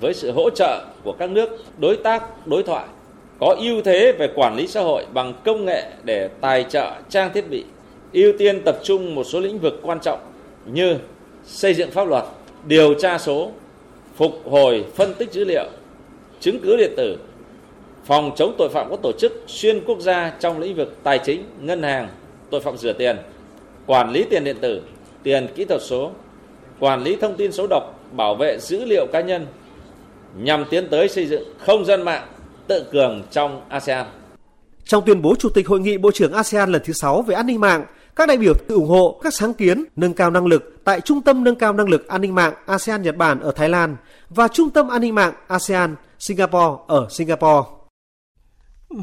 [0.00, 2.86] với sự hỗ trợ của các nước đối tác đối thoại
[3.40, 7.30] có ưu thế về quản lý xã hội bằng công nghệ để tài trợ trang
[7.34, 7.64] thiết bị,
[8.12, 10.18] ưu tiên tập trung một số lĩnh vực quan trọng
[10.66, 10.96] như
[11.44, 12.24] xây dựng pháp luật,
[12.66, 13.50] điều tra số,
[14.18, 15.64] phục hồi phân tích dữ liệu,
[16.40, 17.16] chứng cứ điện tử,
[18.04, 21.44] phòng chống tội phạm có tổ chức xuyên quốc gia trong lĩnh vực tài chính,
[21.60, 22.08] ngân hàng,
[22.50, 23.16] tội phạm rửa tiền,
[23.86, 24.82] quản lý tiền điện tử,
[25.22, 26.10] tiền kỹ thuật số,
[26.78, 29.46] quản lý thông tin số độc, bảo vệ dữ liệu cá nhân
[30.38, 32.28] nhằm tiến tới xây dựng không gian mạng
[32.66, 34.06] tự cường trong ASEAN.
[34.84, 37.46] Trong tuyên bố Chủ tịch Hội nghị Bộ trưởng ASEAN lần thứ 6 về an
[37.46, 37.84] ninh mạng,
[38.16, 41.44] các đại biểu ủng hộ các sáng kiến nâng cao năng lực tại Trung tâm
[41.44, 43.96] nâng cao năng lực an ninh mạng ASEAN Nhật Bản ở Thái Lan
[44.30, 47.68] và Trung tâm an ninh mạng ASEAN Singapore ở Singapore.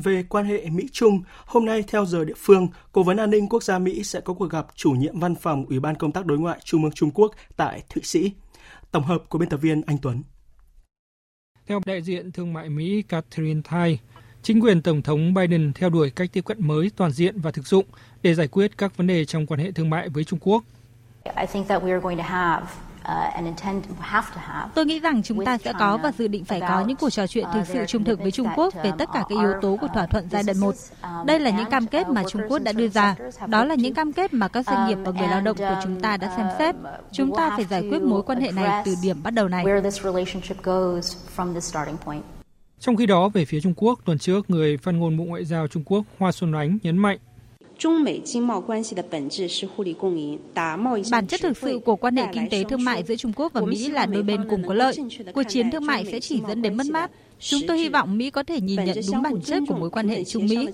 [0.03, 3.63] Về quan hệ Mỹ-Trung, hôm nay theo giờ địa phương, Cố vấn an ninh quốc
[3.63, 6.39] gia Mỹ sẽ có cuộc gặp chủ nhiệm văn phòng Ủy ban Công tác Đối
[6.39, 8.31] ngoại Trung ương Trung Quốc tại Thụy Sĩ.
[8.91, 10.23] Tổng hợp của biên tập viên Anh Tuấn.
[11.67, 13.99] Theo đại diện thương mại Mỹ Catherine Tai,
[14.41, 17.67] chính quyền Tổng thống Biden theo đuổi cách tiếp cận mới toàn diện và thực
[17.67, 17.85] dụng
[18.21, 20.63] để giải quyết các vấn đề trong quan hệ thương mại với Trung Quốc.
[24.73, 27.27] Tôi nghĩ rằng chúng ta sẽ có và dự định phải có những cuộc trò
[27.27, 29.87] chuyện thực sự trung thực với Trung Quốc về tất cả các yếu tố của
[29.93, 30.75] thỏa thuận giai đoạn 1.
[31.25, 33.15] Đây là những cam kết mà Trung Quốc đã đưa ra.
[33.47, 35.99] Đó là những cam kết mà các doanh nghiệp và người lao động của chúng
[35.99, 36.75] ta đã xem xét.
[37.11, 39.65] Chúng ta phải giải quyết mối quan hệ này từ điểm bắt đầu này.
[42.79, 45.67] Trong khi đó, về phía Trung Quốc, tuần trước, người phát ngôn Bộ Ngoại giao
[45.67, 47.17] Trung Quốc Hoa Xuân Ánh nhấn mạnh
[51.11, 53.61] Bản chất thực sự của quan hệ kinh tế thương mại giữa Trung Quốc và
[53.61, 54.95] Mỹ là đôi bên cùng có lợi.
[55.33, 57.11] Cuộc chiến thương mại sẽ chỉ dẫn đến mất mát.
[57.39, 60.07] Chúng tôi hy vọng Mỹ có thể nhìn nhận đúng bản chất của mối quan
[60.07, 60.67] hệ Trung Mỹ,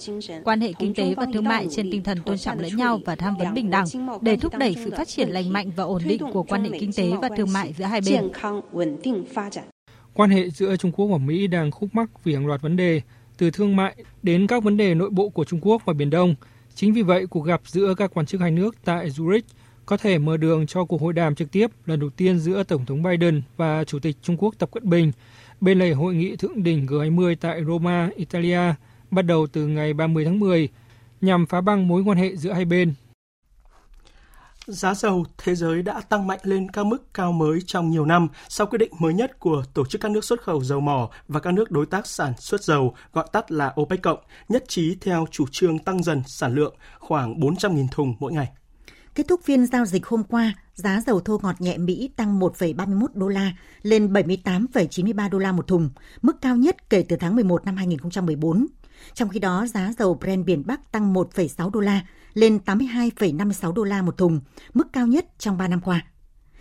[0.44, 3.16] quan hệ kinh tế và thương mại trên tinh thần tôn trọng lẫn nhau và
[3.16, 3.86] tham vấn bình đẳng
[4.22, 6.94] để thúc đẩy sự phát triển lành mạnh và ổn định của quan hệ kinh
[6.94, 8.30] tế và thương mại giữa hai bên.
[10.14, 13.02] Quan hệ giữa Trung Quốc và Mỹ đang khúc mắc vì hàng loạt vấn đề,
[13.38, 16.36] từ thương mại đến các vấn đề nội bộ của Trung Quốc và Biển Đông.
[16.76, 19.42] Chính vì vậy, cuộc gặp giữa các quan chức hai nước tại Zurich
[19.86, 22.86] có thể mở đường cho cuộc hội đàm trực tiếp lần đầu tiên giữa Tổng
[22.86, 25.12] thống Biden và Chủ tịch Trung Quốc Tập Cận Bình
[25.62, 28.60] bên lề hội nghị thượng đỉnh G20 tại Roma, Italia
[29.12, 30.70] bắt đầu từ ngày 30 tháng 10
[31.22, 32.94] nhằm phá băng mối quan hệ giữa hai bên.
[34.68, 38.28] Giá dầu thế giới đã tăng mạnh lên các mức cao mới trong nhiều năm
[38.50, 41.40] sau quyết định mới nhất của Tổ chức các nước xuất khẩu dầu mỏ và
[41.40, 45.26] các nước đối tác sản xuất dầu, gọi tắt là OPEC cộng, nhất trí theo
[45.32, 48.52] chủ trương tăng dần sản lượng khoảng 400.000 thùng mỗi ngày.
[49.16, 53.08] Kết thúc phiên giao dịch hôm qua, giá dầu thô ngọt nhẹ Mỹ tăng 1,31
[53.14, 53.52] đô la
[53.82, 55.90] lên 78,93 đô la một thùng,
[56.22, 58.68] mức cao nhất kể từ tháng 11 năm 2014.
[59.14, 62.02] Trong khi đó, giá dầu Brent biển Bắc tăng 1,6 đô la
[62.34, 64.40] lên 82,56 đô la một thùng,
[64.74, 66.06] mức cao nhất trong 3 năm qua.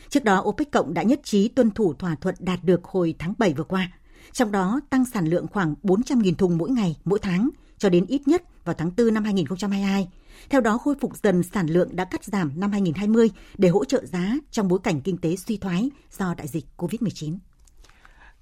[0.09, 3.35] Trước đó, OPEC Cộng đã nhất trí tuân thủ thỏa thuận đạt được hồi tháng
[3.39, 3.93] 7 vừa qua,
[4.33, 8.29] trong đó tăng sản lượng khoảng 400.000 thùng mỗi ngày, mỗi tháng, cho đến ít
[8.29, 10.09] nhất vào tháng 4 năm 2022.
[10.51, 14.07] Theo đó, khôi phục dần sản lượng đã cắt giảm năm 2020 để hỗ trợ
[14.07, 17.39] giá trong bối cảnh kinh tế suy thoái do đại dịch COVID-19.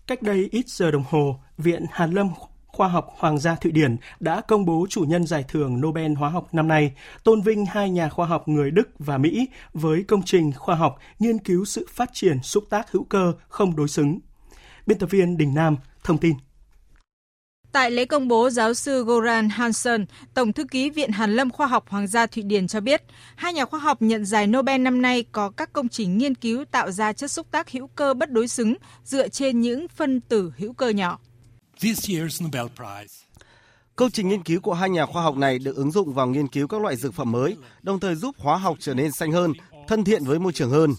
[0.06, 2.28] Cách đây ít giờ đồng hồ, Viện Hàn Lâm
[2.78, 6.28] Khoa học Hoàng gia Thụy Điển đã công bố chủ nhân giải thưởng Nobel Hóa
[6.28, 6.92] học năm nay,
[7.24, 10.98] tôn vinh hai nhà khoa học người Đức và Mỹ với công trình khoa học
[11.18, 14.18] nghiên cứu sự phát triển xúc tác hữu cơ không đối xứng.
[14.86, 16.34] Biên tập viên Đình Nam thông tin.
[17.72, 20.04] Tại lễ công bố, giáo sư Goran Hansson,
[20.34, 23.02] Tổng thư ký Viện Hàn lâm Khoa học Hoàng gia Thụy Điển cho biết,
[23.36, 26.64] hai nhà khoa học nhận giải Nobel năm nay có các công trình nghiên cứu
[26.64, 28.74] tạo ra chất xúc tác hữu cơ bất đối xứng
[29.04, 31.18] dựa trên những phân tử hữu cơ nhỏ.
[33.96, 36.48] Công trình nghiên cứu của hai nhà khoa học này được ứng dụng vào nghiên
[36.48, 39.52] cứu các loại dược phẩm mới, đồng thời giúp hóa học trở nên xanh hơn,
[39.88, 40.94] thân thiện với môi trường hơn.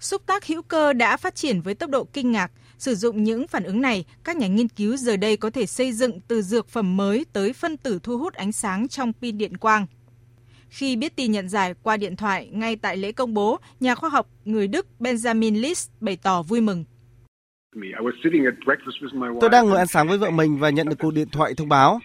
[0.00, 2.50] Xúc tác hữu cơ đã phát triển với tốc độ kinh ngạc.
[2.78, 5.92] Sử dụng những phản ứng này, các nhà nghiên cứu giờ đây có thể xây
[5.92, 9.56] dựng từ dược phẩm mới tới phân tử thu hút ánh sáng trong pin điện
[9.56, 9.86] quang.
[10.68, 14.10] Khi biết tin nhận giải qua điện thoại ngay tại lễ công bố, nhà khoa
[14.10, 16.84] học người Đức Benjamin List bày tỏ vui mừng.
[19.40, 21.68] Tôi đang ngồi ăn sáng với vợ mình và nhận được cuộc điện thoại thông
[21.68, 22.00] báo.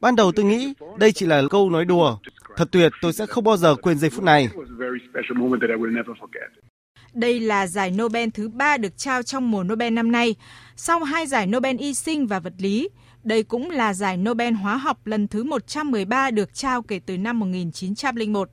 [0.00, 2.16] Ban đầu tôi nghĩ đây chỉ là câu nói đùa.
[2.56, 4.48] Thật tuyệt, tôi sẽ không bao giờ quên giây phút này.
[7.14, 10.34] Đây là giải Nobel thứ ba được trao trong mùa Nobel năm nay,
[10.76, 12.88] sau hai giải Nobel y sinh và vật lý.
[13.24, 17.38] Đây cũng là giải Nobel hóa học lần thứ 113 được trao kể từ năm
[17.40, 18.50] 1901.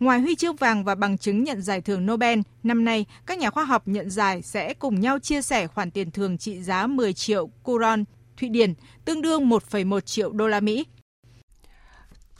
[0.00, 3.50] Ngoài huy chương vàng và bằng chứng nhận giải thưởng Nobel, năm nay các nhà
[3.50, 7.12] khoa học nhận giải sẽ cùng nhau chia sẻ khoản tiền thưởng trị giá 10
[7.12, 8.04] triệu kuron
[8.36, 10.84] Thụy Điển, tương đương 1,1 triệu đô la Mỹ.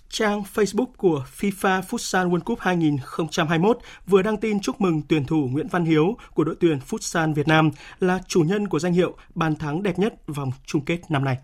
[0.08, 5.48] Trang Facebook của FIFA Futsal World Cup 2021 vừa đăng tin chúc mừng tuyển thủ
[5.52, 7.70] Nguyễn Văn Hiếu của đội tuyển Futsal Việt Nam
[8.00, 11.38] là chủ nhân của danh hiệu bàn thắng đẹp nhất vòng chung kết năm nay.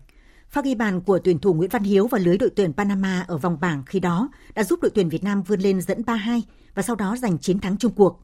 [0.49, 3.37] Pha ghi bàn của tuyển thủ Nguyễn Văn Hiếu và lưới đội tuyển Panama ở
[3.37, 6.41] vòng bảng khi đó đã giúp đội tuyển Việt Nam vươn lên dẫn 3-2
[6.75, 8.21] và sau đó giành chiến thắng chung cuộc.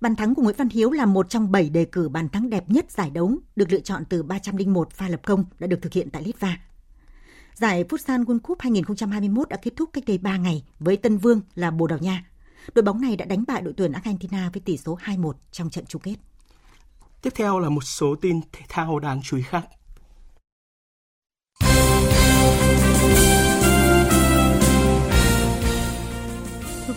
[0.00, 2.70] Bàn thắng của Nguyễn Văn Hiếu là một trong 7 đề cử bàn thắng đẹp
[2.70, 6.10] nhất giải đấu, được lựa chọn từ 301 pha lập công đã được thực hiện
[6.10, 6.58] tại Litva.
[7.54, 11.40] Giải Futsal World Cup 2021 đã kết thúc cách đây 3 ngày với Tân Vương
[11.54, 12.24] là Bồ Đào Nha.
[12.74, 15.86] Đội bóng này đã đánh bại đội tuyển Argentina với tỷ số 2-1 trong trận
[15.86, 16.16] chung kết.
[17.22, 19.64] Tiếp theo là một số tin thể thao đáng chú ý khác.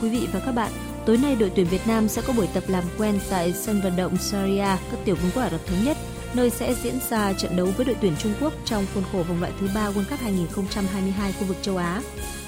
[0.01, 0.71] Thưa quý vị và các bạn,
[1.05, 3.95] tối nay đội tuyển Việt Nam sẽ có buổi tập làm quen tại sân vận
[3.95, 5.97] động Saria, các tiểu vương quốc Ả Rập Thống Nhất,
[6.33, 9.39] nơi sẽ diễn ra trận đấu với đội tuyển Trung Quốc trong khuôn khổ vòng
[9.39, 12.01] loại thứ ba World Cup 2022 khu vực châu Á.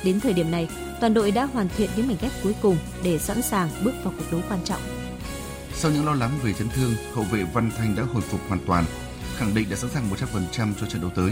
[0.03, 0.69] Đến thời điểm này,
[1.01, 4.13] toàn đội đã hoàn thiện những mảnh ghép cuối cùng để sẵn sàng bước vào
[4.17, 4.81] cuộc đấu quan trọng.
[5.73, 8.59] Sau những lo lắng về chấn thương, hậu vệ Văn Thanh đã hồi phục hoàn
[8.65, 8.85] toàn,
[9.37, 10.09] khẳng định đã sẵn sàng
[10.57, 11.31] 100% cho trận đấu tới.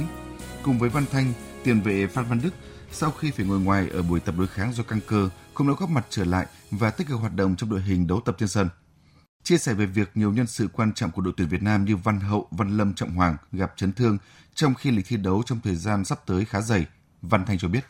[0.63, 2.51] Cùng với Văn Thanh, tiền vệ Phan Văn Đức
[2.91, 5.73] sau khi phải ngồi ngoài ở buổi tập đối kháng do căng cơ cũng đã
[5.79, 8.49] góp mặt trở lại và tích cực hoạt động trong đội hình đấu tập trên
[8.49, 8.69] sân.
[9.43, 11.95] Chia sẻ về việc nhiều nhân sự quan trọng của đội tuyển Việt Nam như
[11.95, 14.17] Văn Hậu, Văn Lâm, Trọng Hoàng gặp chấn thương
[14.55, 16.85] trong khi lịch thi đấu trong thời gian sắp tới khá dày,
[17.21, 17.85] Văn Thanh cho biết.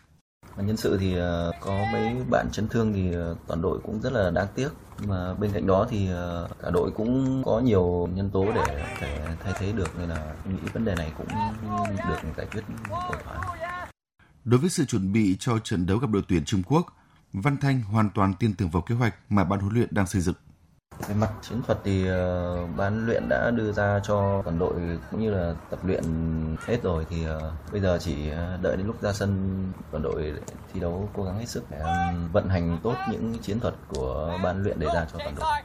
[0.58, 4.14] Nhân sự thì ờ, có mấy bạn chấn thương thì ờ, toàn đội cũng rất
[4.14, 4.70] là đáng tiếc.
[5.08, 9.36] Mà bên cạnh đó thì ờ, cả đội cũng có nhiều nhân tố để thể
[9.44, 11.28] thay thế được nên là nghĩ vấn đề này cũng
[12.10, 13.56] được giải quyết ổn thỏa.
[14.44, 16.97] Đối với sự chuẩn bị cho trận đấu gặp đội tuyển Trung Quốc,
[17.34, 20.22] Văn Thanh hoàn toàn tin tưởng vào kế hoạch mà ban huấn luyện đang xây
[20.22, 20.36] dựng.
[21.08, 25.22] Về mặt chiến thuật thì uh, ban luyện đã đưa ra cho toàn đội cũng
[25.22, 26.04] như là tập luyện
[26.66, 28.30] hết rồi thì uh, bây giờ chỉ
[28.62, 30.34] đợi đến lúc ra sân toàn đội
[30.74, 31.80] thi đấu cố gắng hết sức để
[32.32, 35.62] vận hành tốt những chiến thuật của ban luyện đề ra cho toàn đội.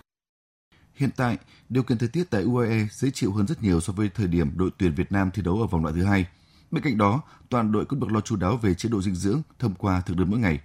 [0.95, 1.39] Hiện tại,
[1.69, 4.59] điều kiện thời tiết tại UAE dễ chịu hơn rất nhiều so với thời điểm
[4.59, 6.27] đội tuyển Việt Nam thi đấu ở vòng loại thứ hai.
[6.71, 9.43] Bên cạnh đó, toàn đội cũng được lo chu đáo về chế độ dinh dưỡng
[9.59, 10.61] thông qua thực đơn mỗi ngày.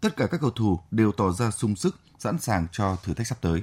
[0.00, 3.26] Tất cả các cầu thủ đều tỏ ra sung sức, sẵn sàng cho thử thách
[3.26, 3.62] sắp tới.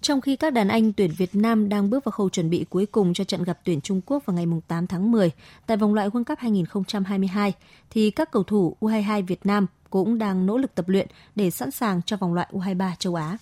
[0.00, 2.86] Trong khi các đàn anh tuyển Việt Nam đang bước vào khâu chuẩn bị cuối
[2.86, 5.30] cùng cho trận gặp tuyển Trung Quốc vào ngày 8 tháng 10
[5.66, 7.52] tại vòng loại World Cup 2022,
[7.90, 11.70] thì các cầu thủ U22 Việt Nam cũng đang nỗ lực tập luyện để sẵn
[11.70, 13.36] sàng cho vòng loại U23 châu Á.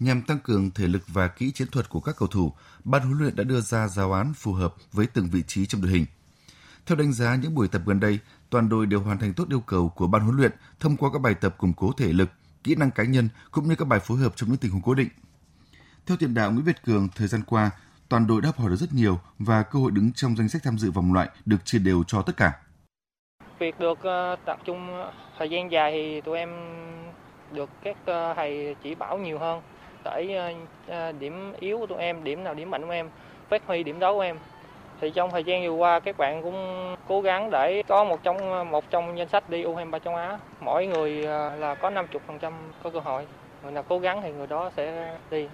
[0.00, 2.52] Nhằm tăng cường thể lực và kỹ chiến thuật của các cầu thủ,
[2.84, 5.82] ban huấn luyện đã đưa ra giáo án phù hợp với từng vị trí trong
[5.82, 6.06] đội hình.
[6.86, 8.18] Theo đánh giá những buổi tập gần đây,
[8.50, 11.18] toàn đội đều hoàn thành tốt yêu cầu của ban huấn luyện thông qua các
[11.22, 12.30] bài tập củng cố thể lực,
[12.64, 14.94] kỹ năng cá nhân cũng như các bài phối hợp trong những tình huống cố
[14.94, 15.08] định.
[16.06, 17.70] Theo tiền đạo Nguyễn Việt Cường, thời gian qua,
[18.08, 20.62] toàn đội đã học hỏi được rất nhiều và cơ hội đứng trong danh sách
[20.64, 22.52] tham dự vòng loại được chia đều cho tất cả.
[23.58, 26.50] Việc được ờ, tập trung ờ, thời gian dài thì tụi em
[27.52, 29.62] được các ờ, thầy chỉ bảo nhiều hơn
[30.04, 30.54] để
[31.20, 33.08] điểm yếu của tụi em, điểm nào điểm mạnh của em,
[33.50, 34.36] phát huy điểm đó của em
[35.00, 38.70] thì trong thời gian vừa qua các bạn cũng cố gắng để có một trong
[38.70, 40.38] một trong danh sách đi U23 châu Á.
[40.60, 43.26] Mỗi người à, là có 50% có cơ hội.
[43.62, 45.48] Người nào cố gắng thì người đó sẽ đi.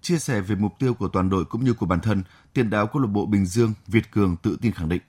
[0.00, 2.22] Chia sẻ về mục tiêu của toàn đội cũng như của bản thân,
[2.54, 5.02] tiền đạo câu lạc bộ Bình Dương Việt Cường tự tin khẳng định.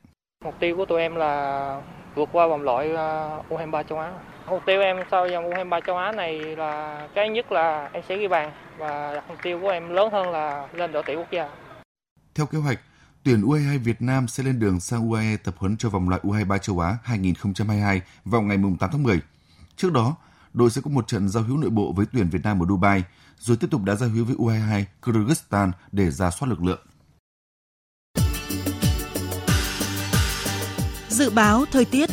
[0.43, 1.81] Mục tiêu của tụi em là
[2.15, 4.13] vượt qua vòng loại à, U23 châu Á.
[4.49, 8.17] Mục tiêu em sau vòng U23 châu Á này là cái nhất là em sẽ
[8.17, 11.49] ghi bàn và mục tiêu của em lớn hơn là lên đội tuyển quốc gia.
[12.35, 12.79] Theo kế hoạch,
[13.25, 16.57] tuyển U22 Việt Nam sẽ lên đường sang UAE tập huấn cho vòng loại U23
[16.57, 19.21] châu Á 2022 vào ngày 8 tháng 10.
[19.75, 20.15] Trước đó,
[20.53, 23.03] đội sẽ có một trận giao hữu nội bộ với tuyển Việt Nam ở Dubai,
[23.39, 26.79] rồi tiếp tục đá giao hữu với U22 Kyrgyzstan để ra soát lực lượng.
[31.09, 32.09] Dự báo thời tiết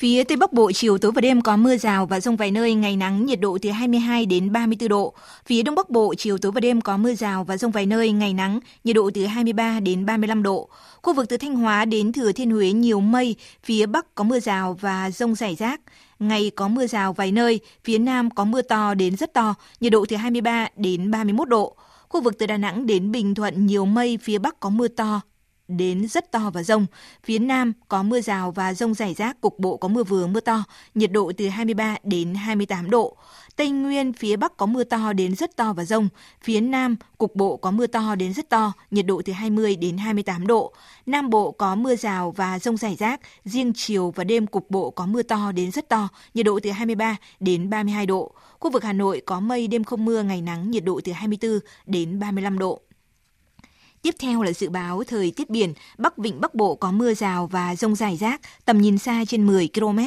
[0.00, 2.74] Phía Tây Bắc Bộ chiều tối và đêm có mưa rào và rông vài nơi,
[2.74, 5.14] ngày nắng, nhiệt độ từ 22 đến 34 độ.
[5.46, 8.12] Phía Đông Bắc Bộ chiều tối và đêm có mưa rào và rông vài nơi,
[8.12, 10.68] ngày nắng, nhiệt độ từ 23 đến 35 độ.
[11.02, 14.40] Khu vực từ Thanh Hóa đến Thừa Thiên Huế nhiều mây, phía Bắc có mưa
[14.40, 15.80] rào và rông rải rác.
[16.18, 19.92] Ngày có mưa rào vài nơi, phía Nam có mưa to đến rất to, nhiệt
[19.92, 21.76] độ từ 23 đến 31 độ.
[22.08, 25.20] Khu vực từ Đà Nẵng đến Bình Thuận nhiều mây, phía Bắc có mưa to,
[25.70, 26.86] đến rất to và rông.
[27.24, 30.40] Phía Nam có mưa rào và rông rải rác, cục bộ có mưa vừa mưa
[30.40, 30.64] to,
[30.94, 33.16] nhiệt độ từ 23 đến 28 độ.
[33.56, 36.08] Tây Nguyên, phía Bắc có mưa to đến rất to và rông.
[36.42, 39.98] Phía Nam, cục bộ có mưa to đến rất to, nhiệt độ từ 20 đến
[39.98, 40.72] 28 độ.
[41.06, 44.90] Nam Bộ có mưa rào và rông rải rác, riêng chiều và đêm cục bộ
[44.90, 48.32] có mưa to đến rất to, nhiệt độ từ 23 đến 32 độ.
[48.60, 51.58] Khu vực Hà Nội có mây đêm không mưa, ngày nắng, nhiệt độ từ 24
[51.86, 52.80] đến 35 độ.
[54.02, 57.46] Tiếp theo là dự báo thời tiết biển, Bắc Vịnh Bắc Bộ có mưa rào
[57.46, 59.98] và rông rải rác, tầm nhìn xa trên 10 km,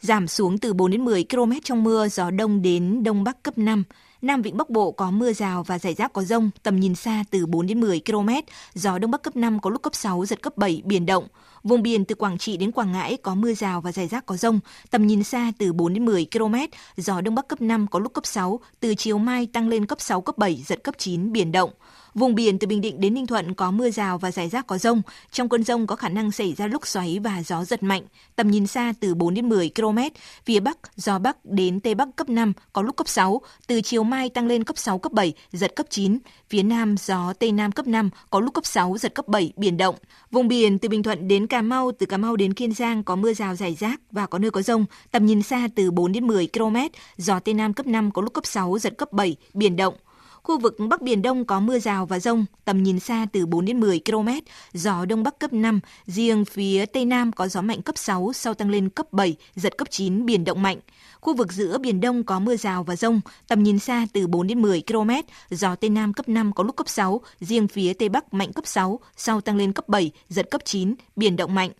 [0.00, 3.58] giảm xuống từ 4 đến 10 km trong mưa, gió đông đến đông bắc cấp
[3.58, 3.84] 5.
[4.22, 7.24] Nam Vịnh Bắc Bộ có mưa rào và rải rác có rông, tầm nhìn xa
[7.30, 8.28] từ 4 đến 10 km,
[8.74, 11.26] gió đông bắc cấp 5 có lúc cấp 6, giật cấp 7, biển động.
[11.64, 14.36] Vùng biển từ Quảng Trị đến Quảng Ngãi có mưa rào và rải rác có
[14.36, 14.60] rông,
[14.90, 16.54] tầm nhìn xa từ 4 đến 10 km,
[16.96, 20.00] gió đông bắc cấp 5 có lúc cấp 6, từ chiều mai tăng lên cấp
[20.00, 21.70] 6 cấp 7 giật cấp 9 biển động.
[22.14, 24.78] Vùng biển từ Bình Định đến Ninh Thuận có mưa rào và rải rác có
[24.78, 25.02] rông.
[25.32, 28.02] Trong cơn rông có khả năng xảy ra lúc xoáy và gió giật mạnh.
[28.36, 29.98] Tầm nhìn xa từ 4 đến 10 km.
[30.44, 33.40] Phía Bắc, gió Bắc đến Tây Bắc cấp 5, có lúc cấp 6.
[33.66, 36.18] Từ chiều mai tăng lên cấp 6, cấp 7, giật cấp 9.
[36.50, 39.76] Phía Nam, gió Tây Nam cấp 5, có lúc cấp 6, giật cấp 7, biển
[39.76, 39.94] động.
[40.30, 43.16] Vùng biển từ Bình Thuận đến Cà Mau, từ Cà Mau đến Kiên Giang có
[43.16, 44.84] mưa rào rải rác và có nơi có rông.
[45.10, 46.76] Tầm nhìn xa từ 4 đến 10 km.
[47.16, 49.94] Gió Tây Nam cấp 5, có lúc cấp 6, giật cấp 7, biển động.
[50.42, 53.64] Khu vực Bắc Biển Đông có mưa rào và rông, tầm nhìn xa từ 4
[53.64, 54.28] đến 10 km,
[54.72, 58.54] gió Đông Bắc cấp 5, riêng phía Tây Nam có gió mạnh cấp 6, sau
[58.54, 60.78] tăng lên cấp 7, giật cấp 9, biển động mạnh.
[61.20, 64.46] Khu vực giữa Biển Đông có mưa rào và rông, tầm nhìn xa từ 4
[64.46, 65.10] đến 10 km,
[65.50, 68.66] gió Tây Nam cấp 5 có lúc cấp 6, riêng phía Tây Bắc mạnh cấp
[68.66, 71.70] 6, sau tăng lên cấp 7, giật cấp 9, biển động mạnh.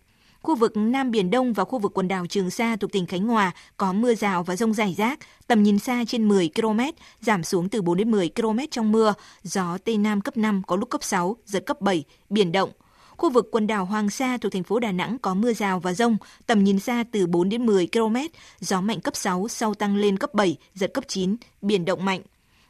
[0.41, 3.27] Khu vực Nam Biển Đông và khu vực quần đảo Trường Sa thuộc tỉnh Khánh
[3.27, 6.79] Hòa có mưa rào và rông rải rác, tầm nhìn xa trên 10 km,
[7.21, 9.13] giảm xuống từ 4 đến 10 km trong mưa,
[9.43, 12.69] gió Tây Nam cấp 5 có lúc cấp 6, giật cấp 7, biển động.
[13.17, 15.93] Khu vực quần đảo Hoàng Sa thuộc thành phố Đà Nẵng có mưa rào và
[15.93, 16.17] rông,
[16.47, 18.17] tầm nhìn xa từ 4 đến 10 km,
[18.59, 22.21] gió mạnh cấp 6 sau tăng lên cấp 7, giật cấp 9, biển động mạnh.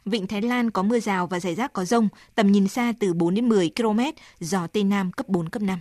[0.04, 3.14] Vịnh Thái Lan có mưa rào và rải rác có rông, tầm nhìn xa từ
[3.14, 4.00] 4 đến 10 km,
[4.40, 5.78] gió Tây Nam cấp 4, cấp 5.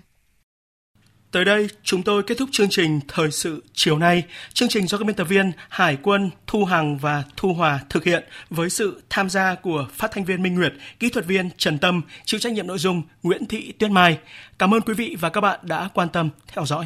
[1.32, 4.24] Tới đây, chúng tôi kết thúc chương trình Thời sự chiều nay.
[4.54, 8.04] Chương trình do các biên tập viên Hải quân, Thu Hằng và Thu Hòa thực
[8.04, 11.78] hiện với sự tham gia của phát thanh viên Minh Nguyệt, kỹ thuật viên Trần
[11.78, 14.18] Tâm, chịu trách nhiệm nội dung Nguyễn Thị Tuyết Mai.
[14.60, 16.86] Cảm ơn quý vị và các bạn đã quan tâm theo dõi.